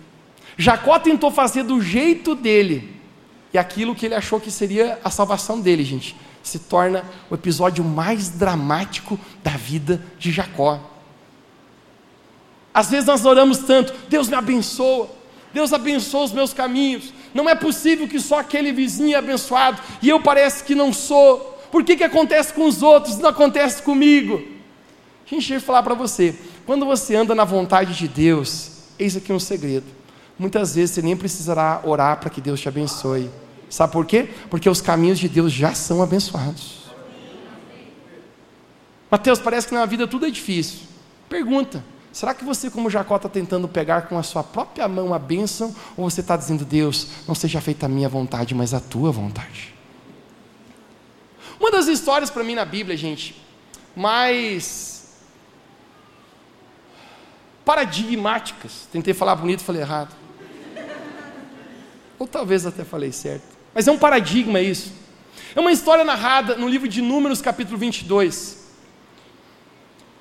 [0.58, 2.96] Jacó tentou fazer do jeito dele,
[3.54, 7.84] e aquilo que ele achou que seria a salvação dele, gente, se torna o episódio
[7.84, 10.80] mais dramático da vida de Jacó.
[12.74, 15.10] Às vezes nós oramos tanto, Deus me abençoa,
[15.54, 17.14] Deus abençoa os meus caminhos.
[17.34, 21.58] Não é possível que só aquele vizinho é abençoado e eu parece que não sou.
[21.72, 24.42] Por que, que acontece com os outros e não acontece comigo?
[25.26, 29.40] Gente vai falar para você: quando você anda na vontade de Deus, eis aqui um
[29.40, 29.86] segredo.
[30.38, 33.30] Muitas vezes você nem precisará orar para que Deus te abençoe.
[33.70, 34.30] Sabe por quê?
[34.50, 36.80] Porque os caminhos de Deus já são abençoados.
[39.12, 40.80] Mateus, parece que na vida tudo é difícil.
[41.28, 45.20] Pergunta: será que você, como Jacó, está tentando pegar com a sua própria mão a
[45.20, 45.76] bênção?
[45.96, 49.74] Ou você está dizendo, Deus, não seja feita a minha vontade, mas a tua vontade?
[51.60, 53.40] Uma das histórias para mim na Bíblia, gente,
[53.96, 55.10] mais
[57.66, 60.16] paradigmáticas, tentei falar bonito, falei errado.
[62.18, 63.59] Ou talvez até falei certo.
[63.80, 64.92] Mas é um paradigma isso.
[65.56, 68.68] É uma história narrada no livro de Números, capítulo 22.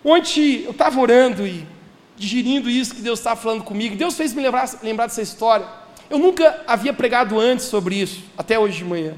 [0.05, 1.67] Onde eu estava orando e
[2.15, 3.97] digerindo isso que Deus estava falando comigo.
[3.97, 5.67] Deus fez me lembrar, lembrar dessa história.
[6.09, 9.17] Eu nunca havia pregado antes sobre isso, até hoje de manhã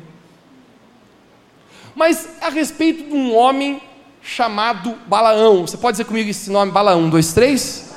[1.94, 3.78] mas a respeito de um homem
[4.22, 5.66] chamado Balaão.
[5.66, 7.02] Você pode dizer comigo esse nome, Balaão?
[7.02, 7.92] Um, dois, três?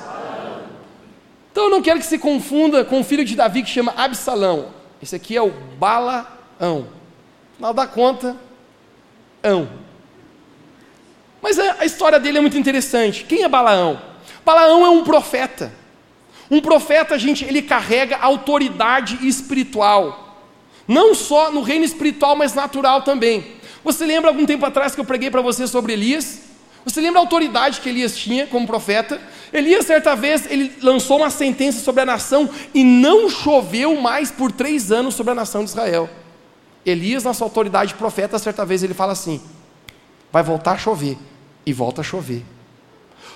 [1.53, 4.83] Então eu não quero que se confunda com o filho de Davi que chama Absalão.
[5.04, 6.88] Esse aqui é o Balaão.
[7.58, 8.38] Final da conta,
[9.44, 9.68] ão.
[11.42, 13.26] Mas a, a história dele é muito interessante.
[13.26, 14.02] Quem é Balaão?
[14.46, 15.74] Balaão é um profeta.
[16.50, 20.38] Um profeta, gente, ele carrega autoridade espiritual.
[20.88, 23.58] Não só no reino espiritual, mas natural também.
[23.84, 26.44] Você lembra algum tempo atrás que eu preguei para você sobre Elias?
[26.86, 29.22] Você lembra a autoridade que Elias tinha como profeta?
[29.54, 34.52] Elias, certa vez, ele lançou uma sentença sobre a nação e não choveu mais por
[34.52, 36.10] três anos sobre a nação de Israel.
[36.86, 39.41] Elias, na sua autoridade profeta, certa vez ele fala assim:
[40.32, 41.17] vai voltar a chover,
[41.65, 42.43] e volta a chover.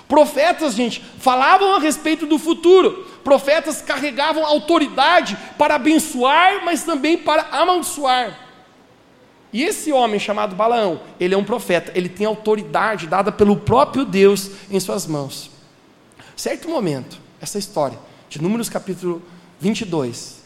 [0.06, 3.06] Profetas, gente, falavam a respeito do futuro.
[3.22, 8.47] Profetas carregavam autoridade para abençoar, mas também para amaldiçoar.
[9.52, 14.04] E esse homem chamado Balaão, ele é um profeta, ele tem autoridade dada pelo próprio
[14.04, 15.50] Deus em suas mãos.
[16.36, 19.22] Certo momento, essa história, de Números capítulo
[19.58, 20.38] 22,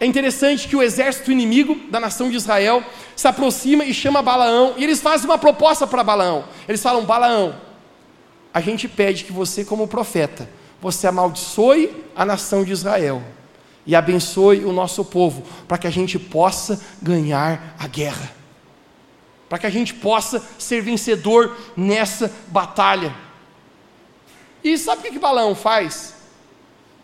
[0.00, 2.82] é interessante que o exército inimigo da nação de Israel
[3.14, 6.44] se aproxima e chama Balaão, e eles fazem uma proposta para Balaão.
[6.66, 7.54] Eles falam: Balaão,
[8.52, 10.48] a gente pede que você, como profeta,
[10.80, 13.22] você amaldiçoe a nação de Israel
[13.86, 18.30] e abençoe o nosso povo, para que a gente possa ganhar a guerra,
[19.48, 23.14] para que a gente possa ser vencedor nessa batalha.
[24.62, 26.14] E sabe o que, que Balaão faz?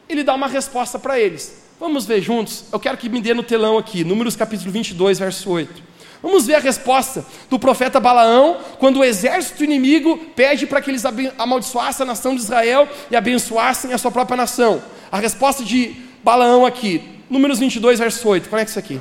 [0.08, 1.62] Ele dá uma resposta para eles.
[1.80, 2.64] Vamos ver juntos?
[2.72, 5.88] Eu quero que me dê no telão aqui, Números capítulo 22, verso 8.
[6.20, 11.04] Vamos ver a resposta do profeta Balaão, quando o exército inimigo pede para que eles
[11.38, 14.82] amaldiçoassem a nação de Israel e abençoassem a sua própria nação.
[15.12, 18.48] A resposta de Balaão aqui, Números 22, verso 8.
[18.48, 19.00] Como é que é isso aqui?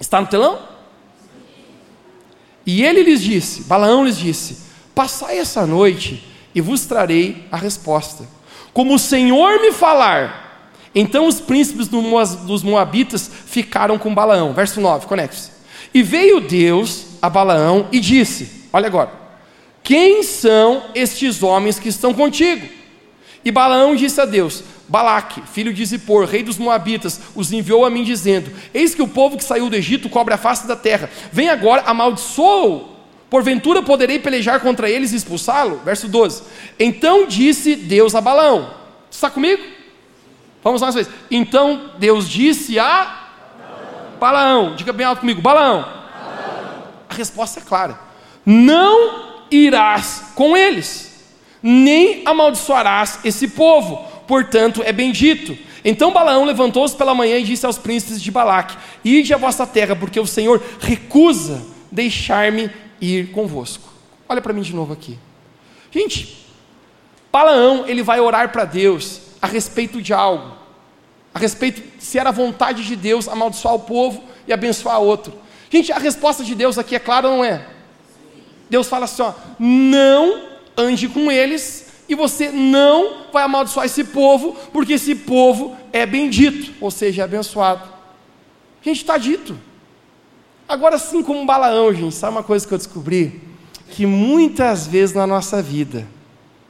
[0.00, 0.58] Está no telão?
[2.64, 4.58] E ele lhes disse, Balaão lhes disse:
[4.94, 8.26] Passai essa noite e vos trarei a resposta.
[8.72, 10.40] Como o Senhor me falar.
[10.94, 14.52] Então os príncipes dos Moabitas ficaram com Balaão.
[14.52, 15.50] Verso 9, conecte-se.
[15.94, 19.10] E veio Deus a Balaão e disse: Olha agora,
[19.82, 22.66] quem são estes homens que estão contigo?
[23.44, 27.88] E Balaão disse a Deus: Balaque, filho de Zippor, rei dos Moabitas, os enviou a
[27.88, 31.08] mim dizendo: Eis que o povo que saiu do Egito cobre a face da terra.
[31.32, 32.90] Vem agora, amaldiçoou.
[33.30, 35.80] Porventura poderei pelejar contra eles e expulsá-lo?
[35.82, 36.42] Verso 12.
[36.78, 38.68] Então disse Deus a Balaão:
[39.10, 39.62] Está comigo?
[40.62, 41.16] Vamos mais uma vez.
[41.30, 43.30] Então Deus disse a
[44.20, 45.88] Balaão, diga bem alto comigo: Balaão.
[47.08, 47.98] A resposta é clara:
[48.44, 51.24] Não irás com eles,
[51.62, 55.56] nem amaldiçoarás esse povo portanto é bendito.
[55.84, 59.96] Então Balaão levantou-se pela manhã e disse aos príncipes de Balaque: Ide à vossa terra,
[59.96, 63.92] porque o Senhor recusa deixar-me ir convosco.
[64.28, 65.18] Olha para mim de novo aqui.
[65.90, 66.46] Gente,
[67.30, 70.52] Balaão, ele vai orar para Deus a respeito de algo.
[71.34, 75.32] A respeito se era vontade de Deus amaldiçoar o povo e abençoar outro.
[75.70, 77.66] Gente, a resposta de Deus aqui é clara não é?
[78.68, 80.42] Deus fala assim: ó, não
[80.76, 86.72] ande com eles e você não vai amaldiçoar esse povo, porque esse povo é bendito,
[86.80, 87.88] ou seja, é abençoado.
[88.82, 89.58] Gente, está dito.
[90.68, 93.40] Agora, assim como Balaão, gente, sabe uma coisa que eu descobri?
[93.90, 96.06] Que muitas vezes na nossa vida,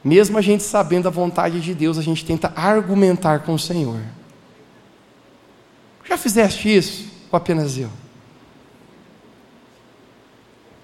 [0.03, 3.99] mesmo a gente sabendo a vontade de Deus, a gente tenta argumentar com o Senhor.
[6.03, 7.09] Já fizeste isso?
[7.31, 7.89] Ou apenas eu?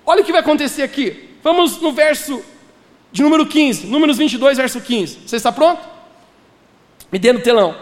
[0.05, 1.29] Olha o que vai acontecer aqui.
[1.43, 2.41] Vamos no verso
[3.11, 5.19] de número 15, Números 22, verso 15.
[5.25, 5.81] Você está pronto?
[7.11, 7.75] Me dê no telão.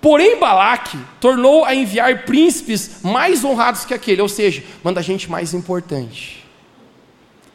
[0.00, 5.52] Porém, Balaque tornou a enviar príncipes mais honrados que aquele, ou seja, manda gente mais
[5.52, 6.42] importante.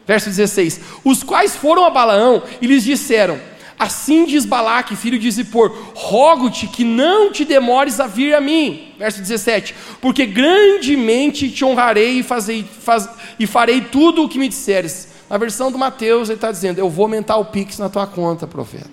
[0.06, 3.40] Verso 16: Os quais foram a Balaão e lhes disseram:
[3.80, 8.94] Assim diz Balaque, filho de Zippor: Rogo-te que não te demores a vir a mim.
[9.00, 13.10] Verso 17: Porque grandemente te honrarei e, fazei, faz,
[13.40, 16.90] e farei tudo o que me disseres na versão do Mateus, ele está dizendo: Eu
[16.90, 18.90] vou aumentar o Pix na tua conta, profeta.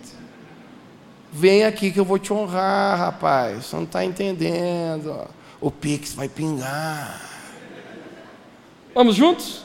[1.32, 3.66] Vem aqui que eu vou te honrar, rapaz.
[3.66, 5.24] Você não está entendendo.
[5.60, 7.30] O Pix vai pingar.
[8.92, 9.62] Vamos juntos?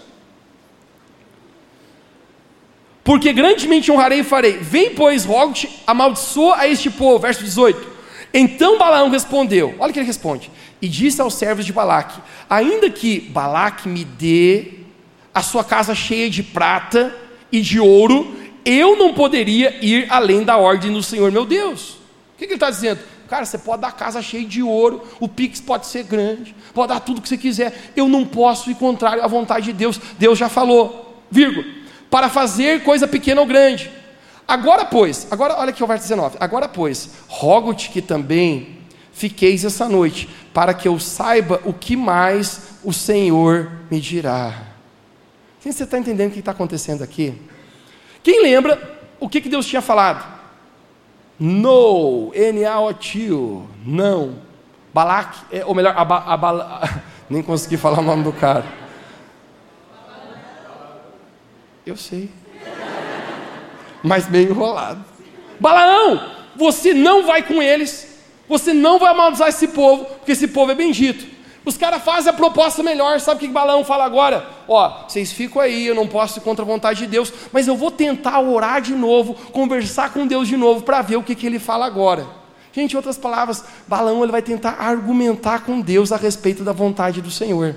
[3.04, 4.58] Porque grandemente honrarei e farei.
[4.60, 7.18] Vem, pois, rogo-te, amaldiçoa a este povo.
[7.18, 7.88] Verso 18.
[8.32, 10.52] Então Balaão respondeu: Olha o que ele responde.
[10.80, 14.77] E disse aos servos de Balaque: Ainda que Balaque me dê
[15.38, 17.16] a sua casa cheia de prata
[17.52, 21.92] e de ouro, eu não poderia ir além da ordem do Senhor meu Deus.
[21.92, 23.02] O que, que ele está dizendo?
[23.30, 27.02] Cara, você pode dar casa cheia de ouro, o Pix pode ser grande, pode dar
[27.02, 27.92] tudo que você quiser.
[27.96, 30.00] Eu não posso ir contrário à vontade de Deus.
[30.18, 31.68] Deus já falou, vírgula,
[32.10, 33.92] para fazer coisa pequena ou grande.
[34.48, 36.38] Agora, pois, agora olha aqui o verso 19.
[36.40, 38.80] Agora, pois, rogo-te que também
[39.12, 44.67] fiqueis essa noite, para que eu saiba o que mais o Senhor me dirá.
[45.68, 47.38] Quem você está entendendo o que está acontecendo aqui?
[48.24, 50.26] Quem lembra o que, que Deus tinha falado?
[51.38, 54.36] No, N-A-O-T-O, não.
[54.94, 58.64] Balac, é, ou melhor, aba, aba, nem consegui falar o nome do cara.
[61.86, 62.32] Eu sei.
[64.02, 65.04] Mas meio enrolado.
[65.60, 68.22] Balaão, você não vai com eles.
[68.48, 71.28] Você não vai amaldiçoar esse povo, porque esse povo é bendito.
[71.68, 74.50] Os caras fazem a proposta melhor, sabe o que Balão fala agora?
[74.70, 77.76] Ó, vocês ficam aí, eu não posso ir contra a vontade de Deus, mas eu
[77.76, 81.46] vou tentar orar de novo, conversar com Deus de novo, para ver o que, que
[81.46, 82.26] ele fala agora.
[82.72, 87.22] Gente, em outras palavras, Balão ele vai tentar argumentar com Deus a respeito da vontade
[87.22, 87.76] do Senhor.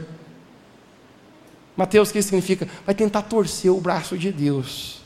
[1.76, 2.68] Mateus, o que significa?
[2.87, 5.00] Vai tentar torcer o braço de Deus.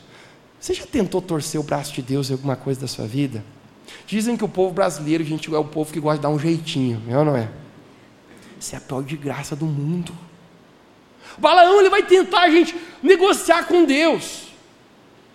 [0.59, 3.43] Você já tentou torcer o braço de Deus em alguma coisa da sua vida?
[4.05, 7.01] Dizem que o povo brasileiro, gente, é o povo que gosta de dar um jeitinho,
[7.09, 7.64] é ou não é?
[8.59, 10.15] Isso é a pior de graça do mundo.
[11.37, 14.45] Balaão ele vai tentar, gente, negociar com Deus.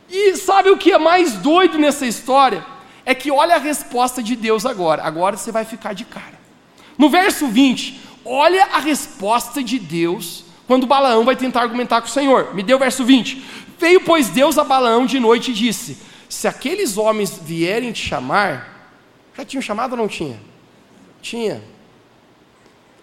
[0.09, 2.64] E sabe o que é mais doido nessa história?
[3.04, 5.02] É que olha a resposta de Deus agora.
[5.02, 6.38] Agora você vai ficar de cara.
[6.98, 12.11] No verso 20, olha a resposta de Deus quando Balaão vai tentar argumentar com o
[12.11, 12.54] Senhor.
[12.54, 13.42] Me deu o verso 20.
[13.78, 15.96] Veio, pois, Deus a Balaão de noite e disse:
[16.28, 18.92] Se aqueles homens vierem te chamar,
[19.37, 20.38] já tinham chamado ou não tinha?
[21.22, 21.62] Tinha.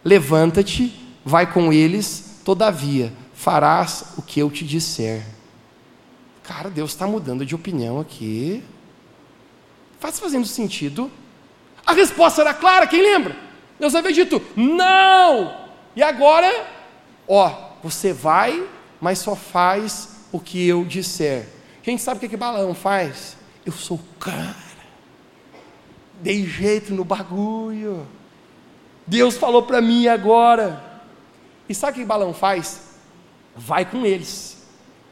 [0.08, 5.22] Levanta-te, vai com eles, todavia farás o que eu te disser.
[6.44, 8.64] Cara, Deus está mudando de opinião aqui.
[10.00, 11.12] Faz fazendo sentido.
[11.86, 13.36] A resposta era clara, quem lembra?
[13.78, 15.54] Deus havia dito: não!
[15.94, 16.66] E agora,
[17.28, 18.66] ó, você vai,
[19.02, 21.50] mas só faz o que eu disser.
[21.84, 23.36] Gente, sabe o que, que faz?
[23.66, 24.56] Eu sou o cara.
[26.22, 28.08] Dei jeito no bagulho.
[29.08, 30.84] Deus falou para mim agora.
[31.70, 32.82] E sabe o que Balão faz?
[33.56, 34.58] Vai com eles.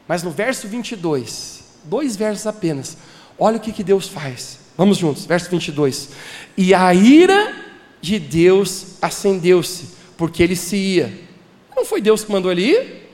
[0.06, 2.96] Mas no verso 22, dois versos apenas,
[3.38, 4.60] olha o que, que Deus faz.
[4.76, 6.10] Vamos juntos, verso 22.
[6.56, 7.54] E a ira
[8.00, 11.26] de Deus acendeu-se, porque ele se ia.
[11.74, 13.06] Não foi Deus que mandou ele ir?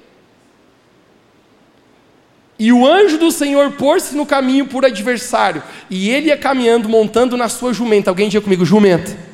[2.58, 7.36] E o anjo do Senhor pôs-se no caminho por adversário, e ele ia caminhando, montando
[7.36, 8.10] na sua jumenta.
[8.10, 9.31] Alguém diga comigo, jumenta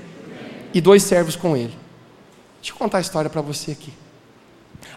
[0.72, 1.76] e dois servos com ele.
[2.60, 3.92] Deixa eu contar a história para você aqui.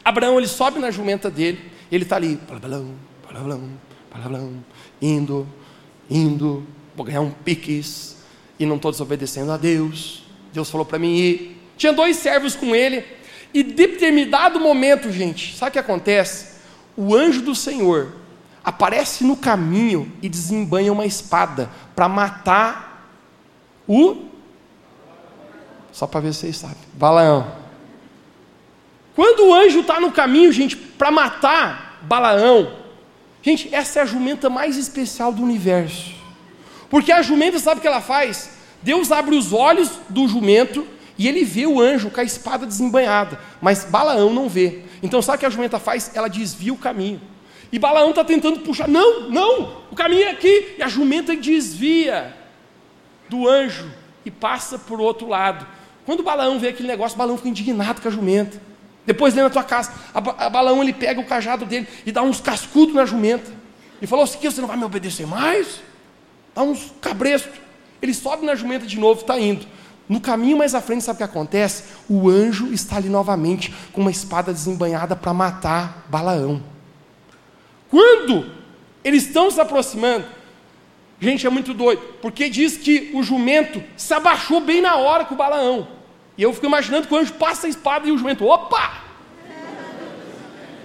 [0.04, 2.94] Abraão ele sobe na jumenta dele, ele está ali, palablão,
[3.28, 3.70] palablão,
[4.10, 4.64] palablão,
[5.02, 5.48] indo,
[6.10, 8.18] indo, vou ganhar um piques.
[8.60, 10.24] e não estou desobedecendo a Deus.
[10.54, 11.58] Deus falou para mim ir.
[11.78, 13.04] Tinha dois servos com ele,
[13.54, 16.58] e de determinado momento, gente, sabe o que acontece?
[16.96, 18.14] O anjo do Senhor
[18.64, 23.10] aparece no caminho e desembanha uma espada para matar
[23.88, 24.30] o.
[25.92, 26.78] Só para ver se vocês sabem.
[26.94, 27.52] Balaão.
[29.16, 32.74] Quando o anjo está no caminho, gente, para matar Balaão,
[33.42, 36.14] gente, essa é a jumenta mais especial do universo.
[36.90, 38.58] Porque a jumenta, sabe o que ela faz?
[38.82, 43.40] Deus abre os olhos do jumento e ele vê o anjo com a espada desembanhada,
[43.62, 44.84] mas Balaão não vê.
[45.04, 46.12] Então, sabe o que a jumenta faz?
[46.16, 47.22] Ela desvia o caminho.
[47.72, 50.76] E Balaão está tentando puxar, não, não, o caminho é aqui.
[50.78, 52.36] E a jumenta desvia
[53.30, 53.90] do anjo
[54.26, 55.66] e passa por outro lado.
[56.06, 58.62] Quando Balaão vê aquele negócio, Balaão fica indignado com a jumenta.
[59.06, 62.22] Depois dentro da tua casa, a, a Balaão ele pega o cajado dele e dá
[62.22, 63.52] uns cascudos na jumenta.
[64.02, 65.82] E falou: assim: você não vai me obedecer mais?
[66.54, 67.60] Dá uns cabrestos.
[68.02, 69.66] Ele sobe na jumenta de novo e está indo.
[70.10, 71.84] No caminho mais à frente, sabe o que acontece?
[72.10, 76.62] O anjo está ali novamente com uma espada desembanhada para matar Balaão.
[77.90, 78.52] Quando
[79.04, 80.26] eles estão se aproximando,
[81.22, 85.36] gente, é muito doido, porque diz que o jumento se abaixou bem na hora com
[85.36, 85.88] o Balaão.
[86.38, 89.04] E eu fico imaginando que o anjo passa a espada e o jumento, opa!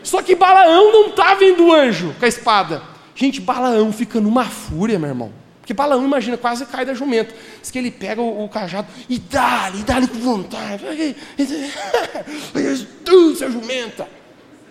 [0.03, 2.83] Só que Balaão não está vendo o anjo com a espada.
[3.15, 5.33] Gente, Balaão fica numa fúria, meu irmão.
[5.61, 7.35] Porque Balaão, imagina, quase cai da jumenta.
[7.61, 10.85] Diz que ele pega o, o cajado e dá-lhe, dá-lhe com vontade.
[13.05, 14.09] Tu, seu jumenta,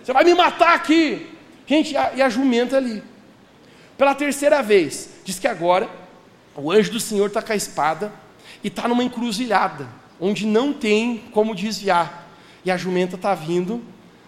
[0.02, 1.26] você vai me matar aqui.
[1.66, 3.02] Gente, a, e a jumenta ali.
[3.98, 5.90] Pela terceira vez, diz que agora
[6.54, 8.12] o anjo do Senhor está com a espada
[8.62, 9.88] e está numa encruzilhada
[10.20, 12.28] onde não tem como desviar.
[12.64, 13.82] E a jumenta está vindo,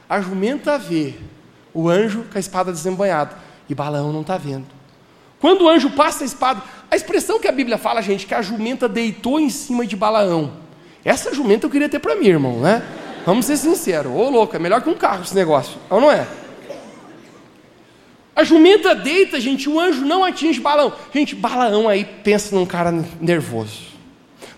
[0.09, 1.15] a jumenta vê
[1.73, 3.37] o anjo com a espada desembanhada,
[3.69, 4.67] e Balaão não está vendo.
[5.41, 8.43] Quando o anjo passa a espada, a expressão que a Bíblia fala, gente, que a
[8.43, 10.53] jumenta deitou em cima de Balaão.
[11.05, 12.83] Essa jumenta eu queria ter para mim, irmão, né?
[13.25, 14.13] Vamos ser sinceros.
[14.13, 15.79] Ô louco, é melhor que um carro esse negócio.
[15.89, 16.27] Ou não é?
[18.39, 20.93] A jumenta deita, gente, o anjo não atinge Balaão.
[21.13, 23.89] Gente, Balaão aí pensa num cara nervoso.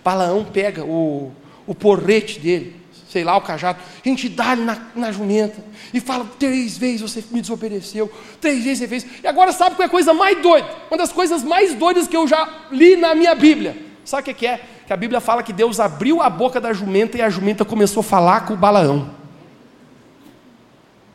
[0.03, 1.31] Balaão pega o,
[1.65, 2.75] o porrete dele,
[3.09, 7.41] sei lá, o cajado, gente dá-lhe na, na jumenta e fala: três vezes você me
[7.41, 9.07] desobedeceu, três vezes você fez.
[9.23, 10.69] E agora sabe qual é a coisa mais doida?
[10.91, 13.75] Uma das coisas mais doidas que eu já li na minha Bíblia.
[14.05, 14.61] Sabe o que é?
[14.85, 18.01] Que a Bíblia fala que Deus abriu a boca da jumenta e a jumenta começou
[18.01, 19.09] a falar com o Balaão.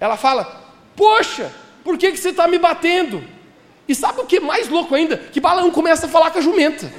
[0.00, 0.64] Ela fala:
[0.96, 1.52] Poxa,
[1.86, 3.22] por que, que você está me batendo?
[3.86, 5.16] E sabe o que é mais louco ainda?
[5.16, 6.92] Que Balaão começa a falar com a jumenta.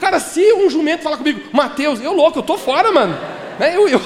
[0.00, 3.16] Cara, se um jumento falar comigo, Mateus, eu louco, eu tô fora, mano.
[3.56, 3.76] Né?
[3.76, 4.00] Eu, eu,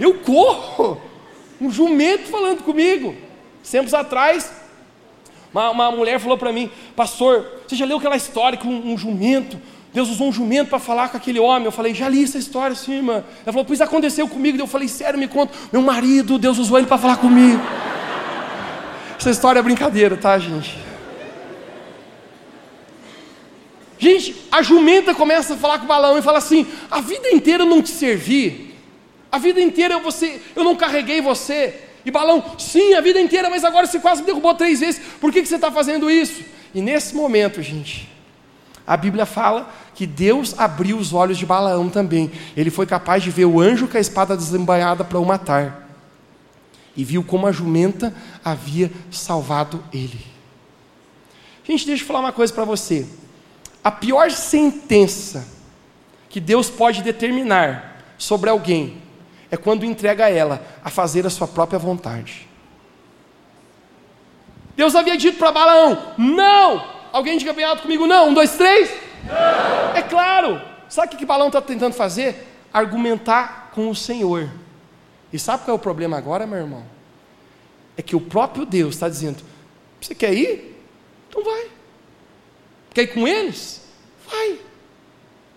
[0.00, 0.98] eu corro.
[1.60, 3.14] Um jumento falando comigo.
[3.70, 4.50] Tempos atrás,
[5.52, 8.98] uma, uma mulher falou para mim, pastor, você já leu aquela história com um, um
[8.98, 9.60] jumento?
[9.92, 11.66] Deus usou um jumento para falar com aquele homem.
[11.66, 13.22] Eu falei, já li essa história sim, irmã.
[13.44, 14.58] Ela falou, pois aconteceu comigo.
[14.58, 15.52] Eu falei, sério, me conta.
[15.70, 17.60] Meu marido, Deus usou ele para falar comigo.
[19.24, 20.76] Essa história é brincadeira, tá, gente?
[23.98, 27.66] Gente, a jumenta começa a falar com balão e fala assim: a vida inteira eu
[27.66, 28.74] não te servi,
[29.32, 31.74] a vida inteira eu, você, eu não carreguei você.
[32.04, 35.32] E balão, sim, a vida inteira, mas agora você quase me derrubou três vezes, por
[35.32, 36.42] que, que você está fazendo isso?
[36.74, 38.06] E nesse momento, gente,
[38.86, 42.30] a Bíblia fala que Deus abriu os olhos de Balaão também.
[42.54, 45.83] Ele foi capaz de ver o anjo com a espada desembainhada para o matar.
[46.96, 50.20] E viu como a jumenta havia salvado ele.
[51.64, 53.06] Gente, deixa eu falar uma coisa para você.
[53.82, 55.46] A pior sentença
[56.28, 59.02] que Deus pode determinar sobre alguém
[59.50, 62.48] é quando entrega ela a fazer a sua própria vontade.
[64.76, 66.84] Deus havia dito para Balaão: não!
[67.12, 68.30] Alguém diga bem alto comigo: não.
[68.30, 68.90] Um, dois, três?
[69.24, 69.96] Não.
[69.96, 70.60] É claro.
[70.88, 72.48] Sabe o que, que Balaão está tentando fazer?
[72.72, 74.50] Argumentar com o Senhor.
[75.34, 76.84] E sabe qual é o problema agora, meu irmão?
[77.96, 79.42] É que o próprio Deus está dizendo:
[80.00, 80.80] você quer ir?
[81.28, 81.66] Então vai.
[82.94, 83.82] Quer ir com eles?
[84.30, 84.60] Vai.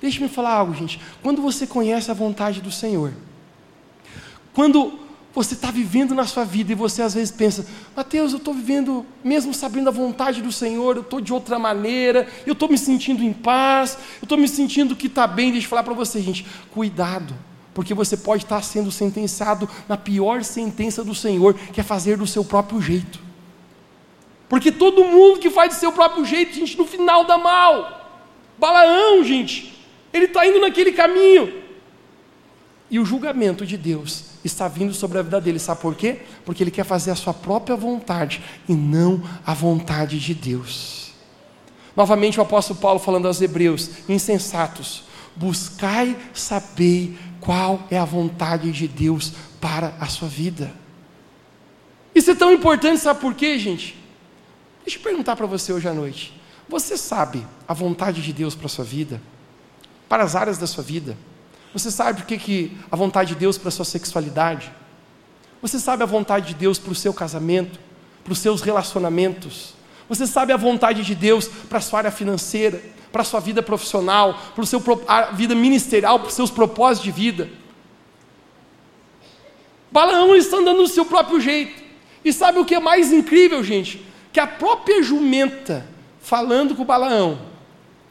[0.02, 1.00] Deixe-me falar algo, gente.
[1.22, 3.14] Quando você conhece a vontade do Senhor,
[4.52, 5.00] quando
[5.32, 7.64] você está vivendo na sua vida e você às vezes pensa,
[7.96, 12.28] Mateus, eu estou vivendo, mesmo sabendo a vontade do Senhor, eu estou de outra maneira,
[12.48, 15.52] eu estou me sentindo em paz, eu estou me sentindo que está bem.
[15.52, 17.36] Deixa eu falar para você, gente, cuidado,
[17.78, 22.26] porque você pode estar sendo sentenciado na pior sentença do Senhor, que é fazer do
[22.26, 23.20] seu próprio jeito.
[24.50, 28.26] Porque todo mundo que faz do seu próprio jeito, gente, no final dá mal.
[28.58, 29.80] Balaão, gente,
[30.12, 31.54] ele está indo naquele caminho.
[32.90, 36.22] E o julgamento de Deus está vindo sobre a vida dele, sabe por quê?
[36.44, 41.12] Porque ele quer fazer a sua própria vontade e não a vontade de Deus.
[41.96, 45.04] Novamente o apóstolo Paulo falando aos hebreus: insensatos,
[45.38, 47.16] buscai saber
[47.48, 49.32] qual é a vontade de Deus
[49.62, 50.70] para a sua vida.
[52.14, 53.98] Isso é tão importante, sabe por quê, gente?
[54.84, 56.38] Deixa eu perguntar para você hoje à noite.
[56.68, 59.22] Você sabe a vontade de Deus para a sua vida?
[60.10, 61.18] Para as áreas da sua vida?
[61.72, 64.70] Você sabe o que, que a vontade de Deus para a sua sexualidade?
[65.62, 67.80] Você sabe a vontade de Deus para o seu casamento?
[68.26, 69.74] Para os seus relacionamentos?
[70.10, 72.82] Você sabe a vontade de Deus para a sua área financeira?
[73.12, 74.40] Para a sua vida profissional?
[74.56, 74.82] Para a sua
[75.34, 76.20] vida ministerial?
[76.20, 77.50] Para os seus propósitos de vida?
[79.92, 81.84] Balaão está andando do seu próprio jeito.
[82.24, 84.06] E sabe o que é mais incrível, gente?
[84.32, 85.88] Que a própria jumenta
[86.22, 87.40] falando com Balaão,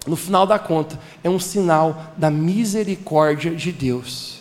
[0.07, 4.41] no final da conta, é um sinal da misericórdia de Deus.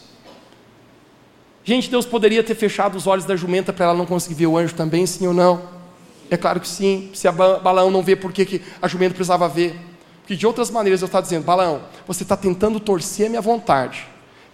[1.63, 4.57] Gente, Deus poderia ter fechado os olhos da jumenta para ela não conseguir ver o
[4.57, 5.74] anjo também, sim ou não?
[6.29, 7.09] É claro que sim.
[7.13, 9.75] Se a Balaão não vê, por que, a jumenta precisava ver?
[10.21, 14.07] Porque de outras maneiras eu estou dizendo, Balaão, você está tentando torcer a minha vontade.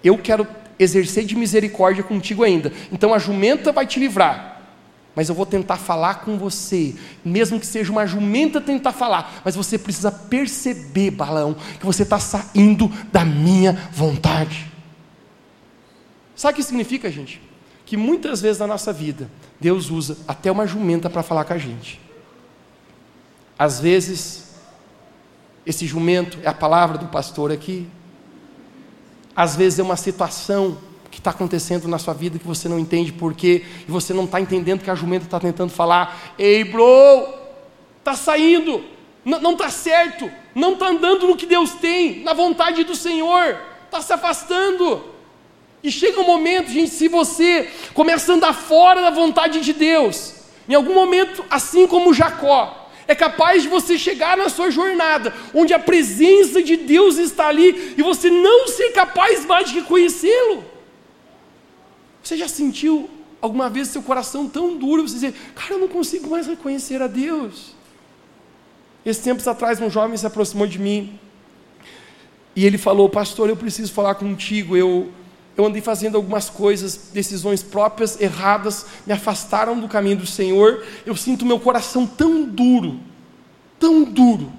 [0.03, 0.45] Eu quero
[0.77, 2.73] exercer de misericórdia contigo ainda.
[2.91, 4.51] Então a jumenta vai te livrar
[5.15, 9.55] mas eu vou tentar falar com você, mesmo que seja uma jumenta tentar falar, mas
[9.55, 14.71] você precisa perceber, balão, que você está saindo da minha vontade.
[16.33, 17.41] Sabe o que significa, gente?
[17.91, 19.29] Que muitas vezes na nossa vida,
[19.59, 21.99] Deus usa até uma jumenta para falar com a gente.
[23.59, 24.55] Às vezes,
[25.65, 27.85] esse jumento é a palavra do pastor aqui,
[29.35, 30.77] às vezes é uma situação
[31.11, 34.39] que está acontecendo na sua vida que você não entende porquê, e você não está
[34.39, 37.27] entendendo que a jumenta está tentando falar: Ei, bro,
[37.99, 38.85] está saindo,
[39.25, 43.99] não está certo, não está andando no que Deus tem, na vontade do Senhor, está
[43.99, 45.11] se afastando.
[45.83, 50.33] E chega um momento, gente, se você começa a andar fora da vontade de Deus,
[50.69, 55.73] em algum momento, assim como Jacó, é capaz de você chegar na sua jornada, onde
[55.73, 60.63] a presença de Deus está ali, e você não ser capaz mais de reconhecê-lo.
[62.23, 63.09] Você já sentiu
[63.41, 67.07] alguma vez seu coração tão duro, você dizer, cara, eu não consigo mais reconhecer a
[67.07, 67.75] Deus?
[69.03, 71.19] Esses tempos atrás, um jovem se aproximou de mim
[72.55, 75.09] e ele falou, pastor, eu preciso falar contigo, eu,
[75.57, 81.15] eu andei fazendo algumas coisas, decisões próprias, erradas, me afastaram do caminho do Senhor, eu
[81.15, 82.99] sinto meu coração tão duro,
[83.79, 84.51] tão duro,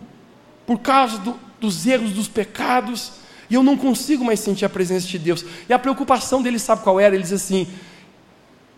[0.67, 3.13] por causa do, dos erros, dos pecados,
[3.49, 5.45] e eu não consigo mais sentir a presença de Deus.
[5.69, 7.15] E a preocupação dele, sabe qual era?
[7.15, 7.67] Ele diz assim: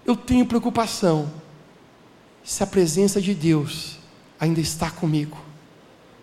[0.04, 1.30] Eu tenho preocupação
[2.42, 3.98] se a presença de Deus
[4.38, 5.38] ainda está comigo,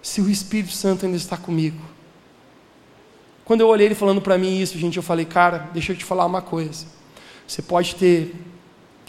[0.02, 1.91] se o Espírito Santo ainda está comigo.
[3.52, 6.06] Quando eu olhei ele falando para mim isso, gente, eu falei, cara, deixa eu te
[6.06, 6.86] falar uma coisa.
[7.46, 8.34] Você pode ter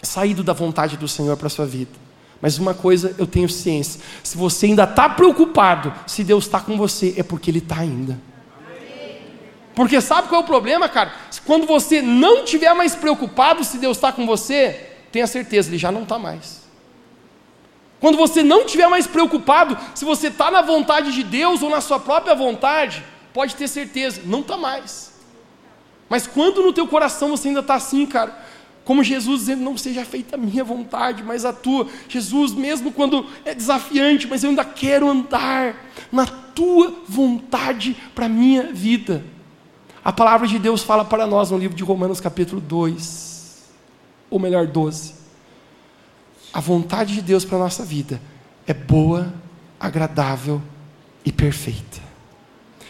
[0.01, 1.91] saído da vontade do Senhor para a sua vida.
[2.41, 6.75] Mas uma coisa eu tenho ciência: se você ainda está preocupado, se Deus está com
[6.75, 8.19] você, é porque Ele está ainda.
[9.73, 11.13] Porque sabe qual é o problema, cara?
[11.45, 15.89] Quando você não estiver mais preocupado se Deus está com você, tenha certeza, Ele já
[15.89, 16.63] não está mais.
[18.01, 21.79] Quando você não estiver mais preocupado se você está na vontade de Deus ou na
[21.79, 25.13] sua própria vontade, pode ter certeza, não está mais.
[26.09, 28.37] Mas quando no teu coração você ainda está assim, cara,
[28.85, 31.87] como Jesus dizendo, não seja feita a minha vontade, mas a tua.
[32.07, 35.75] Jesus, mesmo quando é desafiante, mas eu ainda quero andar
[36.11, 39.23] na tua vontade para a minha vida.
[40.03, 43.63] A palavra de Deus fala para nós no livro de Romanos, capítulo 2,
[44.29, 45.13] ou melhor, 12.
[46.53, 48.21] A vontade de Deus para a nossa vida
[48.67, 49.33] é boa,
[49.79, 50.61] agradável
[51.25, 52.12] e perfeita.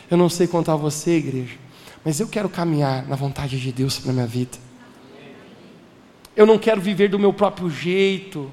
[0.09, 1.55] Eu não sei quanto a você, igreja,
[2.03, 4.57] mas eu quero caminhar na vontade de Deus para a minha vida.
[6.35, 8.51] Eu não quero viver do meu próprio jeito,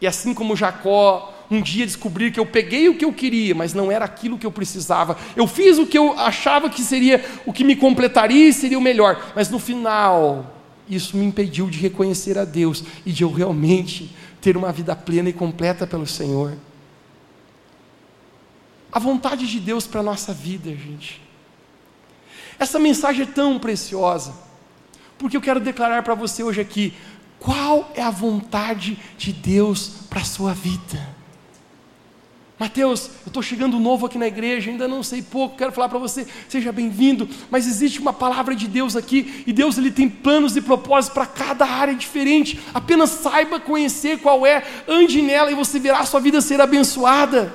[0.00, 3.74] e assim como Jacó um dia descobrir que eu peguei o que eu queria, mas
[3.74, 5.16] não era aquilo que eu precisava.
[5.36, 8.82] Eu fiz o que eu achava que seria o que me completaria e seria o
[8.82, 10.56] melhor, mas no final,
[10.88, 15.28] isso me impediu de reconhecer a Deus e de eu realmente ter uma vida plena
[15.28, 16.54] e completa pelo Senhor.
[18.92, 21.22] A vontade de Deus para a nossa vida, gente.
[22.58, 24.34] Essa mensagem é tão preciosa,
[25.18, 26.92] porque eu quero declarar para você hoje aqui:
[27.40, 31.22] qual é a vontade de Deus para a sua vida?
[32.62, 35.98] Mateus, eu estou chegando novo aqui na igreja, ainda não sei pouco, quero falar para
[35.98, 40.56] você, seja bem-vindo, mas existe uma palavra de Deus aqui, e Deus ele tem planos
[40.56, 45.80] e propósitos para cada área diferente, apenas saiba conhecer qual é, ande nela e você
[45.80, 47.52] verá a sua vida ser abençoada.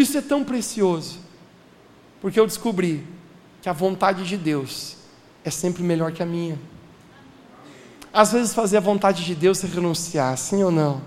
[0.00, 1.18] Isso é tão precioso,
[2.22, 3.06] porque eu descobri
[3.60, 4.96] que a vontade de Deus
[5.44, 6.58] é sempre melhor que a minha.
[8.10, 11.02] Às vezes fazer a vontade de Deus é renunciar, sim ou não?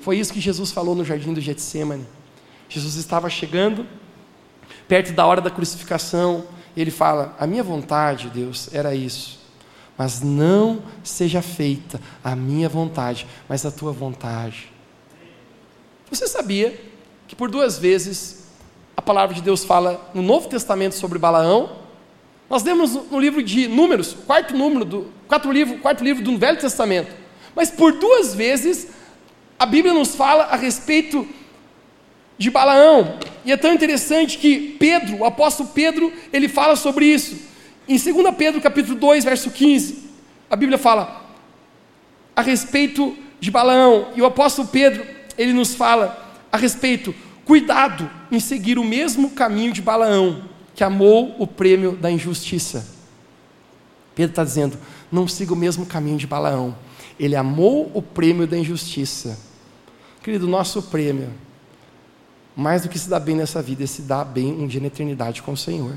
[0.00, 2.06] Foi isso que Jesus falou no jardim do Getsemane.
[2.66, 3.86] Jesus estava chegando,
[4.88, 9.38] perto da hora da crucificação, e ele fala: A minha vontade, Deus, era isso,
[9.98, 14.72] mas não seja feita a minha vontade, mas a tua vontade.
[16.10, 16.89] Você sabia
[17.30, 18.42] que por duas vezes
[18.96, 21.76] a palavra de Deus fala no Novo Testamento sobre Balaão?
[22.50, 26.58] Nós lemos no livro de Números, quarto número do quarto livro, quarto livro do Velho
[26.58, 27.14] Testamento.
[27.54, 28.88] Mas por duas vezes
[29.56, 31.24] a Bíblia nos fala a respeito
[32.36, 33.20] de Balaão.
[33.44, 37.38] E é tão interessante que Pedro, o apóstolo Pedro, ele fala sobre isso.
[37.86, 40.02] Em 2 Pedro capítulo 2, verso 15,
[40.50, 41.30] a Bíblia fala
[42.34, 45.06] a respeito de Balaão, e o apóstolo Pedro,
[45.38, 50.44] ele nos fala a respeito, cuidado em seguir o mesmo caminho de Balaão,
[50.74, 52.86] que amou o prêmio da injustiça.
[54.14, 54.78] Pedro está dizendo,
[55.10, 56.76] não siga o mesmo caminho de Balaão.
[57.18, 59.38] Ele amou o prêmio da injustiça.
[60.22, 61.32] Querido, nosso prêmio
[62.56, 64.88] mais do que se dar bem nessa vida, é se dar bem um dia na
[64.88, 65.94] eternidade com o Senhor.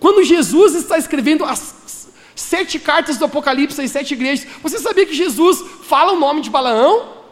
[0.00, 5.14] Quando Jesus está escrevendo as sete cartas do Apocalipse às sete igrejas, você sabia que
[5.14, 7.23] Jesus fala o nome de Balaão?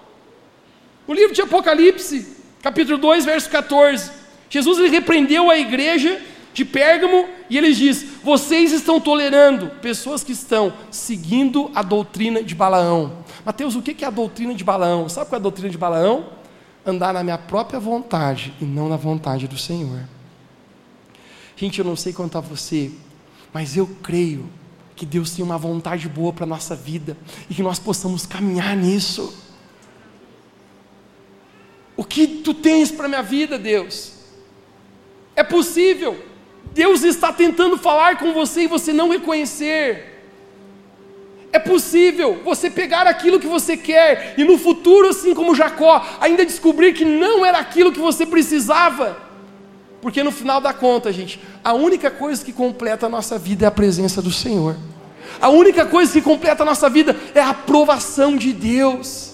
[1.07, 2.27] No livro de Apocalipse,
[2.63, 4.11] capítulo 2, verso 14,
[4.49, 6.21] Jesus ele repreendeu a igreja
[6.55, 12.55] de Pérgamo e ele diz: Vocês estão tolerando pessoas que estão seguindo a doutrina de
[12.55, 13.25] Balaão.
[13.45, 15.09] Mateus, o que é a doutrina de Balaão?
[15.09, 16.43] Sabe qual é a doutrina de Balaão?
[16.85, 20.01] andar na minha própria vontade e não na vontade do Senhor.
[21.57, 22.91] Gente, eu não sei quanto a você,
[23.53, 24.49] mas eu creio
[24.97, 27.17] que Deus tem uma vontade boa para a nossa vida
[27.49, 29.33] e que nós possamos caminhar nisso.
[32.03, 34.11] O que tu tens para a minha vida, Deus?
[35.37, 36.21] É possível.
[36.75, 40.25] Deus está tentando falar com você e você não reconhecer.
[41.53, 46.45] É possível você pegar aquilo que você quer e no futuro, assim como Jacó, ainda
[46.45, 49.17] descobrir que não era aquilo que você precisava.
[50.01, 53.69] Porque no final da conta, gente, a única coisa que completa a nossa vida é
[53.69, 54.75] a presença do Senhor.
[55.41, 59.32] A única coisa que completa a nossa vida é a aprovação de Deus.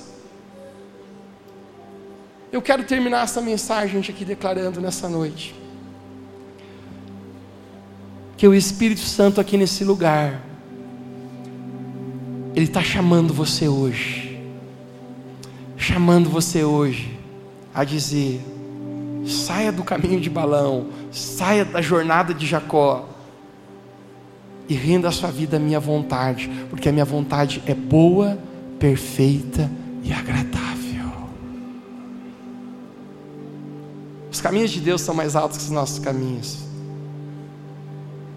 [2.50, 5.54] Eu quero terminar essa mensagem, aqui declarando nessa noite.
[8.36, 10.40] Que o Espírito Santo aqui nesse lugar
[12.54, 14.40] ele está chamando você hoje,
[15.76, 17.18] chamando você hoje
[17.74, 18.40] a dizer:
[19.26, 23.08] saia do caminho de balão, saia da jornada de Jacó
[24.68, 28.38] e renda a sua vida à minha vontade, porque a minha vontade é boa,
[28.78, 29.70] perfeita
[30.02, 30.67] e agradável.
[34.38, 36.58] Os caminhos de Deus são mais altos que os nossos caminhos.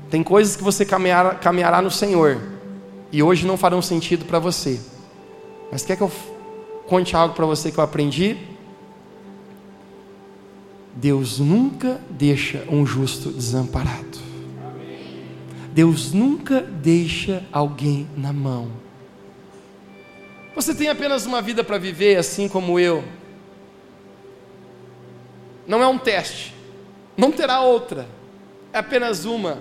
[0.10, 2.42] Tem coisas que você caminhar, caminhará no Senhor
[3.12, 4.82] e hoje não farão sentido para você.
[5.72, 6.12] Mas quer que eu
[6.88, 8.36] conte algo para você que eu aprendi?
[10.96, 14.18] Deus nunca deixa um justo desamparado.
[15.72, 18.72] Deus nunca deixa alguém na mão.
[20.56, 23.04] Você tem apenas uma vida para viver, assim como eu.
[25.72, 26.54] Não é um teste,
[27.16, 28.06] não terá outra,
[28.74, 29.58] é apenas uma.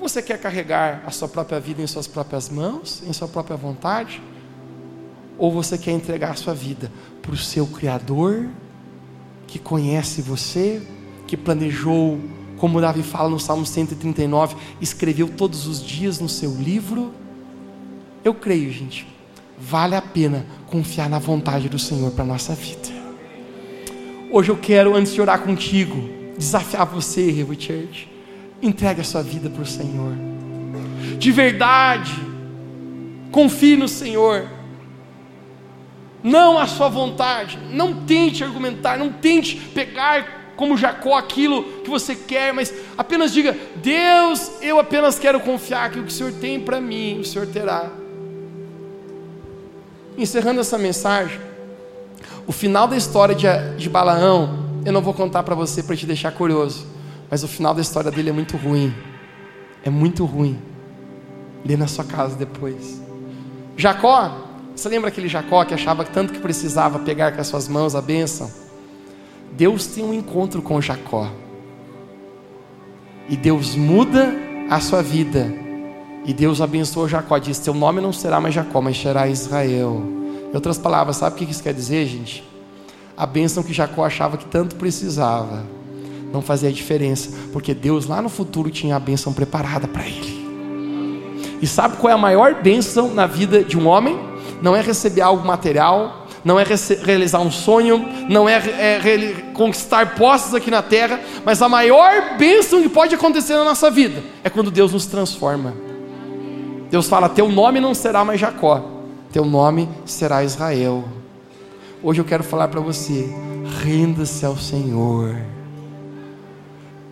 [0.00, 4.22] Você quer carregar a sua própria vida em suas próprias mãos, em sua própria vontade?
[5.36, 8.48] Ou você quer entregar a sua vida para o seu Criador,
[9.48, 10.80] que conhece você,
[11.26, 12.20] que planejou,
[12.56, 17.12] como Davi fala no Salmo 139, escreveu todos os dias no seu livro?
[18.22, 19.08] Eu creio, gente,
[19.58, 22.88] vale a pena confiar na vontade do Senhor para a nossa vida.
[24.30, 28.12] Hoje eu quero, antes de orar contigo, desafiar você, River Church
[28.62, 30.14] Entregue a sua vida para o Senhor.
[31.18, 32.12] De verdade,
[33.32, 34.48] confie no Senhor.
[36.22, 37.58] Não a sua vontade.
[37.72, 43.56] Não tente argumentar, não tente pegar como Jacó aquilo que você quer, mas apenas diga:
[43.76, 47.48] Deus, eu apenas quero confiar que o que o Senhor tem para mim, o Senhor
[47.48, 47.90] terá.
[50.16, 51.40] Encerrando essa mensagem,
[52.46, 53.46] o final da história de,
[53.76, 56.86] de Balaão, eu não vou contar para você para te deixar curioso.
[57.30, 58.92] Mas o final da história dele é muito ruim.
[59.82, 60.60] É muito ruim.
[61.64, 63.00] Lê na sua casa depois.
[63.76, 67.94] Jacó, você lembra aquele Jacó que achava tanto que precisava pegar com as suas mãos
[67.94, 68.50] a bênção?
[69.52, 71.30] Deus tem um encontro com Jacó.
[73.28, 74.34] E Deus muda
[74.68, 75.61] a sua vida.
[76.24, 77.38] E Deus abençoou Jacó.
[77.38, 80.02] Diz: Teu nome não será mais Jacó, mas será Israel.
[80.50, 82.44] Em outras palavras, sabe o que isso quer dizer, gente?
[83.16, 85.64] A bênção que Jacó achava que tanto precisava
[86.32, 90.42] não fazia diferença, porque Deus lá no futuro tinha a bênção preparada para ele.
[91.60, 94.18] E sabe qual é a maior bênção na vida de um homem?
[94.62, 96.64] Não é receber algo material, não é
[97.04, 102.82] realizar um sonho, não é, é conquistar posses aqui na terra, mas a maior bênção
[102.82, 105.91] que pode acontecer na nossa vida é quando Deus nos transforma.
[106.92, 108.84] Deus fala: Teu nome não será mais Jacó,
[109.32, 111.02] teu nome será Israel.
[112.02, 113.34] Hoje eu quero falar para você:
[113.82, 115.34] renda-se ao Senhor,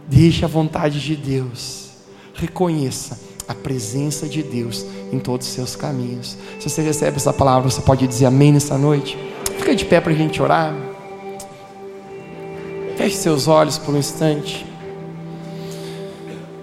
[0.07, 1.93] deixe a vontade de Deus,
[2.35, 3.19] reconheça
[3.49, 6.37] a presença de Deus em todos os seus caminhos.
[6.61, 9.17] Se você recebe essa palavra, você pode dizer amém nessa noite.
[9.57, 10.75] Fica de pé para a gente orar.
[12.99, 14.70] Feche seus olhos por um instante.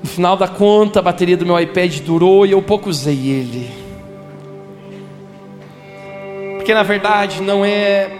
[0.03, 3.69] No final da conta, a bateria do meu iPad durou e eu pouco usei ele.
[6.55, 8.11] Porque na verdade não é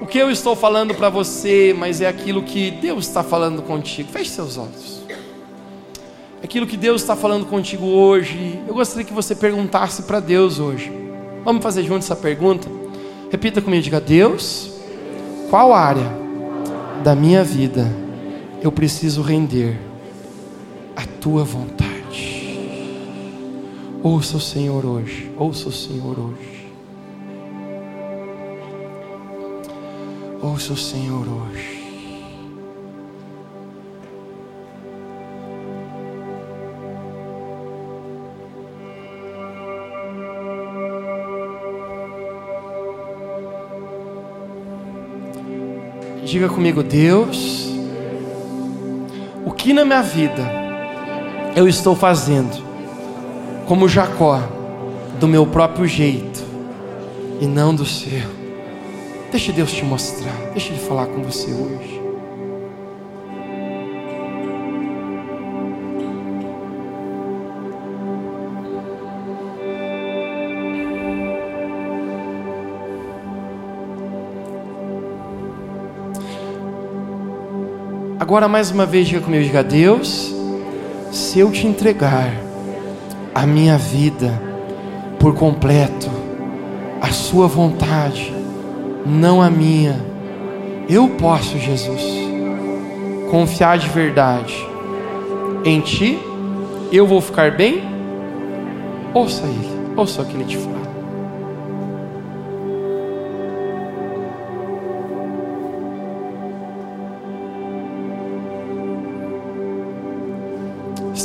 [0.00, 4.10] o que eu estou falando para você, mas é aquilo que Deus está falando contigo.
[4.10, 4.98] Feche seus olhos
[6.48, 10.90] aquilo que Deus está falando contigo hoje, eu gostaria que você perguntasse para Deus hoje.
[11.44, 12.68] Vamos fazer junto essa pergunta?
[13.30, 14.70] Repita comigo, diga: Deus,
[15.50, 16.10] qual área
[17.02, 17.86] da minha vida
[18.62, 19.78] eu preciso render
[21.20, 21.88] tua vontade?
[24.02, 26.58] Ouça o Senhor hoje, ouça o Senhor hoje.
[30.40, 31.78] Ouça o Senhor hoje.
[46.24, 47.68] Diga comigo, Deus,
[49.44, 50.57] o que na minha vida
[51.58, 52.62] eu estou fazendo,
[53.66, 54.40] como Jacó,
[55.18, 56.40] do meu próprio jeito
[57.40, 58.22] e não do seu?
[59.32, 62.00] Deixe Deus te mostrar, deixe Ele falar com você hoje.
[78.20, 80.37] Agora mais uma vez diga comigo, diga Deus,
[81.10, 82.32] se eu te entregar
[83.34, 84.40] a minha vida
[85.18, 86.10] por completo,
[87.00, 88.32] a sua vontade,
[89.06, 90.00] não a minha,
[90.88, 92.02] eu posso, Jesus,
[93.30, 94.54] confiar de verdade
[95.64, 96.18] em ti,
[96.92, 97.82] eu vou ficar bem?
[99.12, 100.77] Ouça ele, ouça o que ele te fala.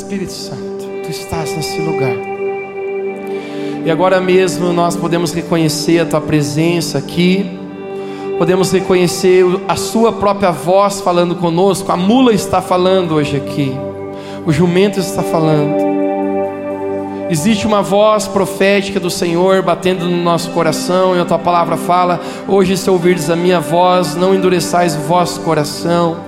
[0.04, 2.14] Espírito Santo, tu estás nesse lugar.
[3.86, 7.58] E agora mesmo nós podemos reconhecer a tua presença aqui,
[8.36, 11.90] podemos reconhecer a sua própria voz falando conosco.
[11.90, 13.72] A mula está falando hoje aqui,
[14.44, 15.74] o jumento está falando.
[17.30, 22.20] Existe uma voz profética do Senhor batendo no nosso coração, e a tua palavra fala:
[22.46, 26.18] Hoje, se ouvirdes a minha voz, não endureçais o vosso coração.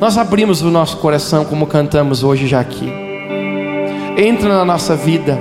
[0.00, 3.05] Nós abrimos o nosso coração, como cantamos hoje já aqui
[4.16, 5.38] entra na nossa vida,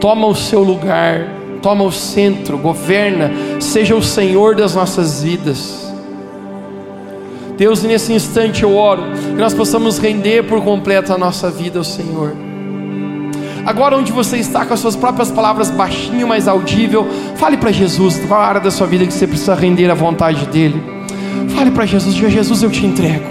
[0.00, 1.26] toma o seu lugar,
[1.62, 5.86] toma o centro, governa, seja o Senhor das nossas vidas.
[7.56, 11.84] Deus, nesse instante eu oro que nós possamos render por completo a nossa vida ao
[11.84, 12.32] Senhor.
[13.66, 17.06] Agora, onde você está com as suas próprias palavras baixinho, mais audível,
[17.36, 20.46] fale para Jesus qual a área da sua vida que você precisa render à vontade
[20.46, 20.82] dEle.
[21.54, 23.26] Fale para Jesus, Jesus, eu te entrego.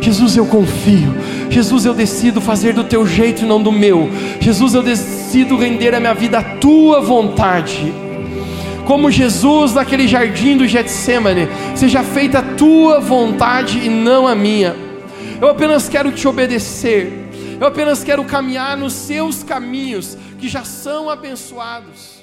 [0.00, 1.12] Jesus, eu confio.
[1.52, 4.08] Jesus, eu decido fazer do teu jeito e não do meu.
[4.40, 7.92] Jesus, eu decido render a minha vida à tua vontade.
[8.86, 14.74] Como Jesus naquele jardim do Getsemane, seja feita a tua vontade e não a minha.
[15.38, 17.28] Eu apenas quero te obedecer.
[17.60, 22.21] Eu apenas quero caminhar nos seus caminhos que já são abençoados.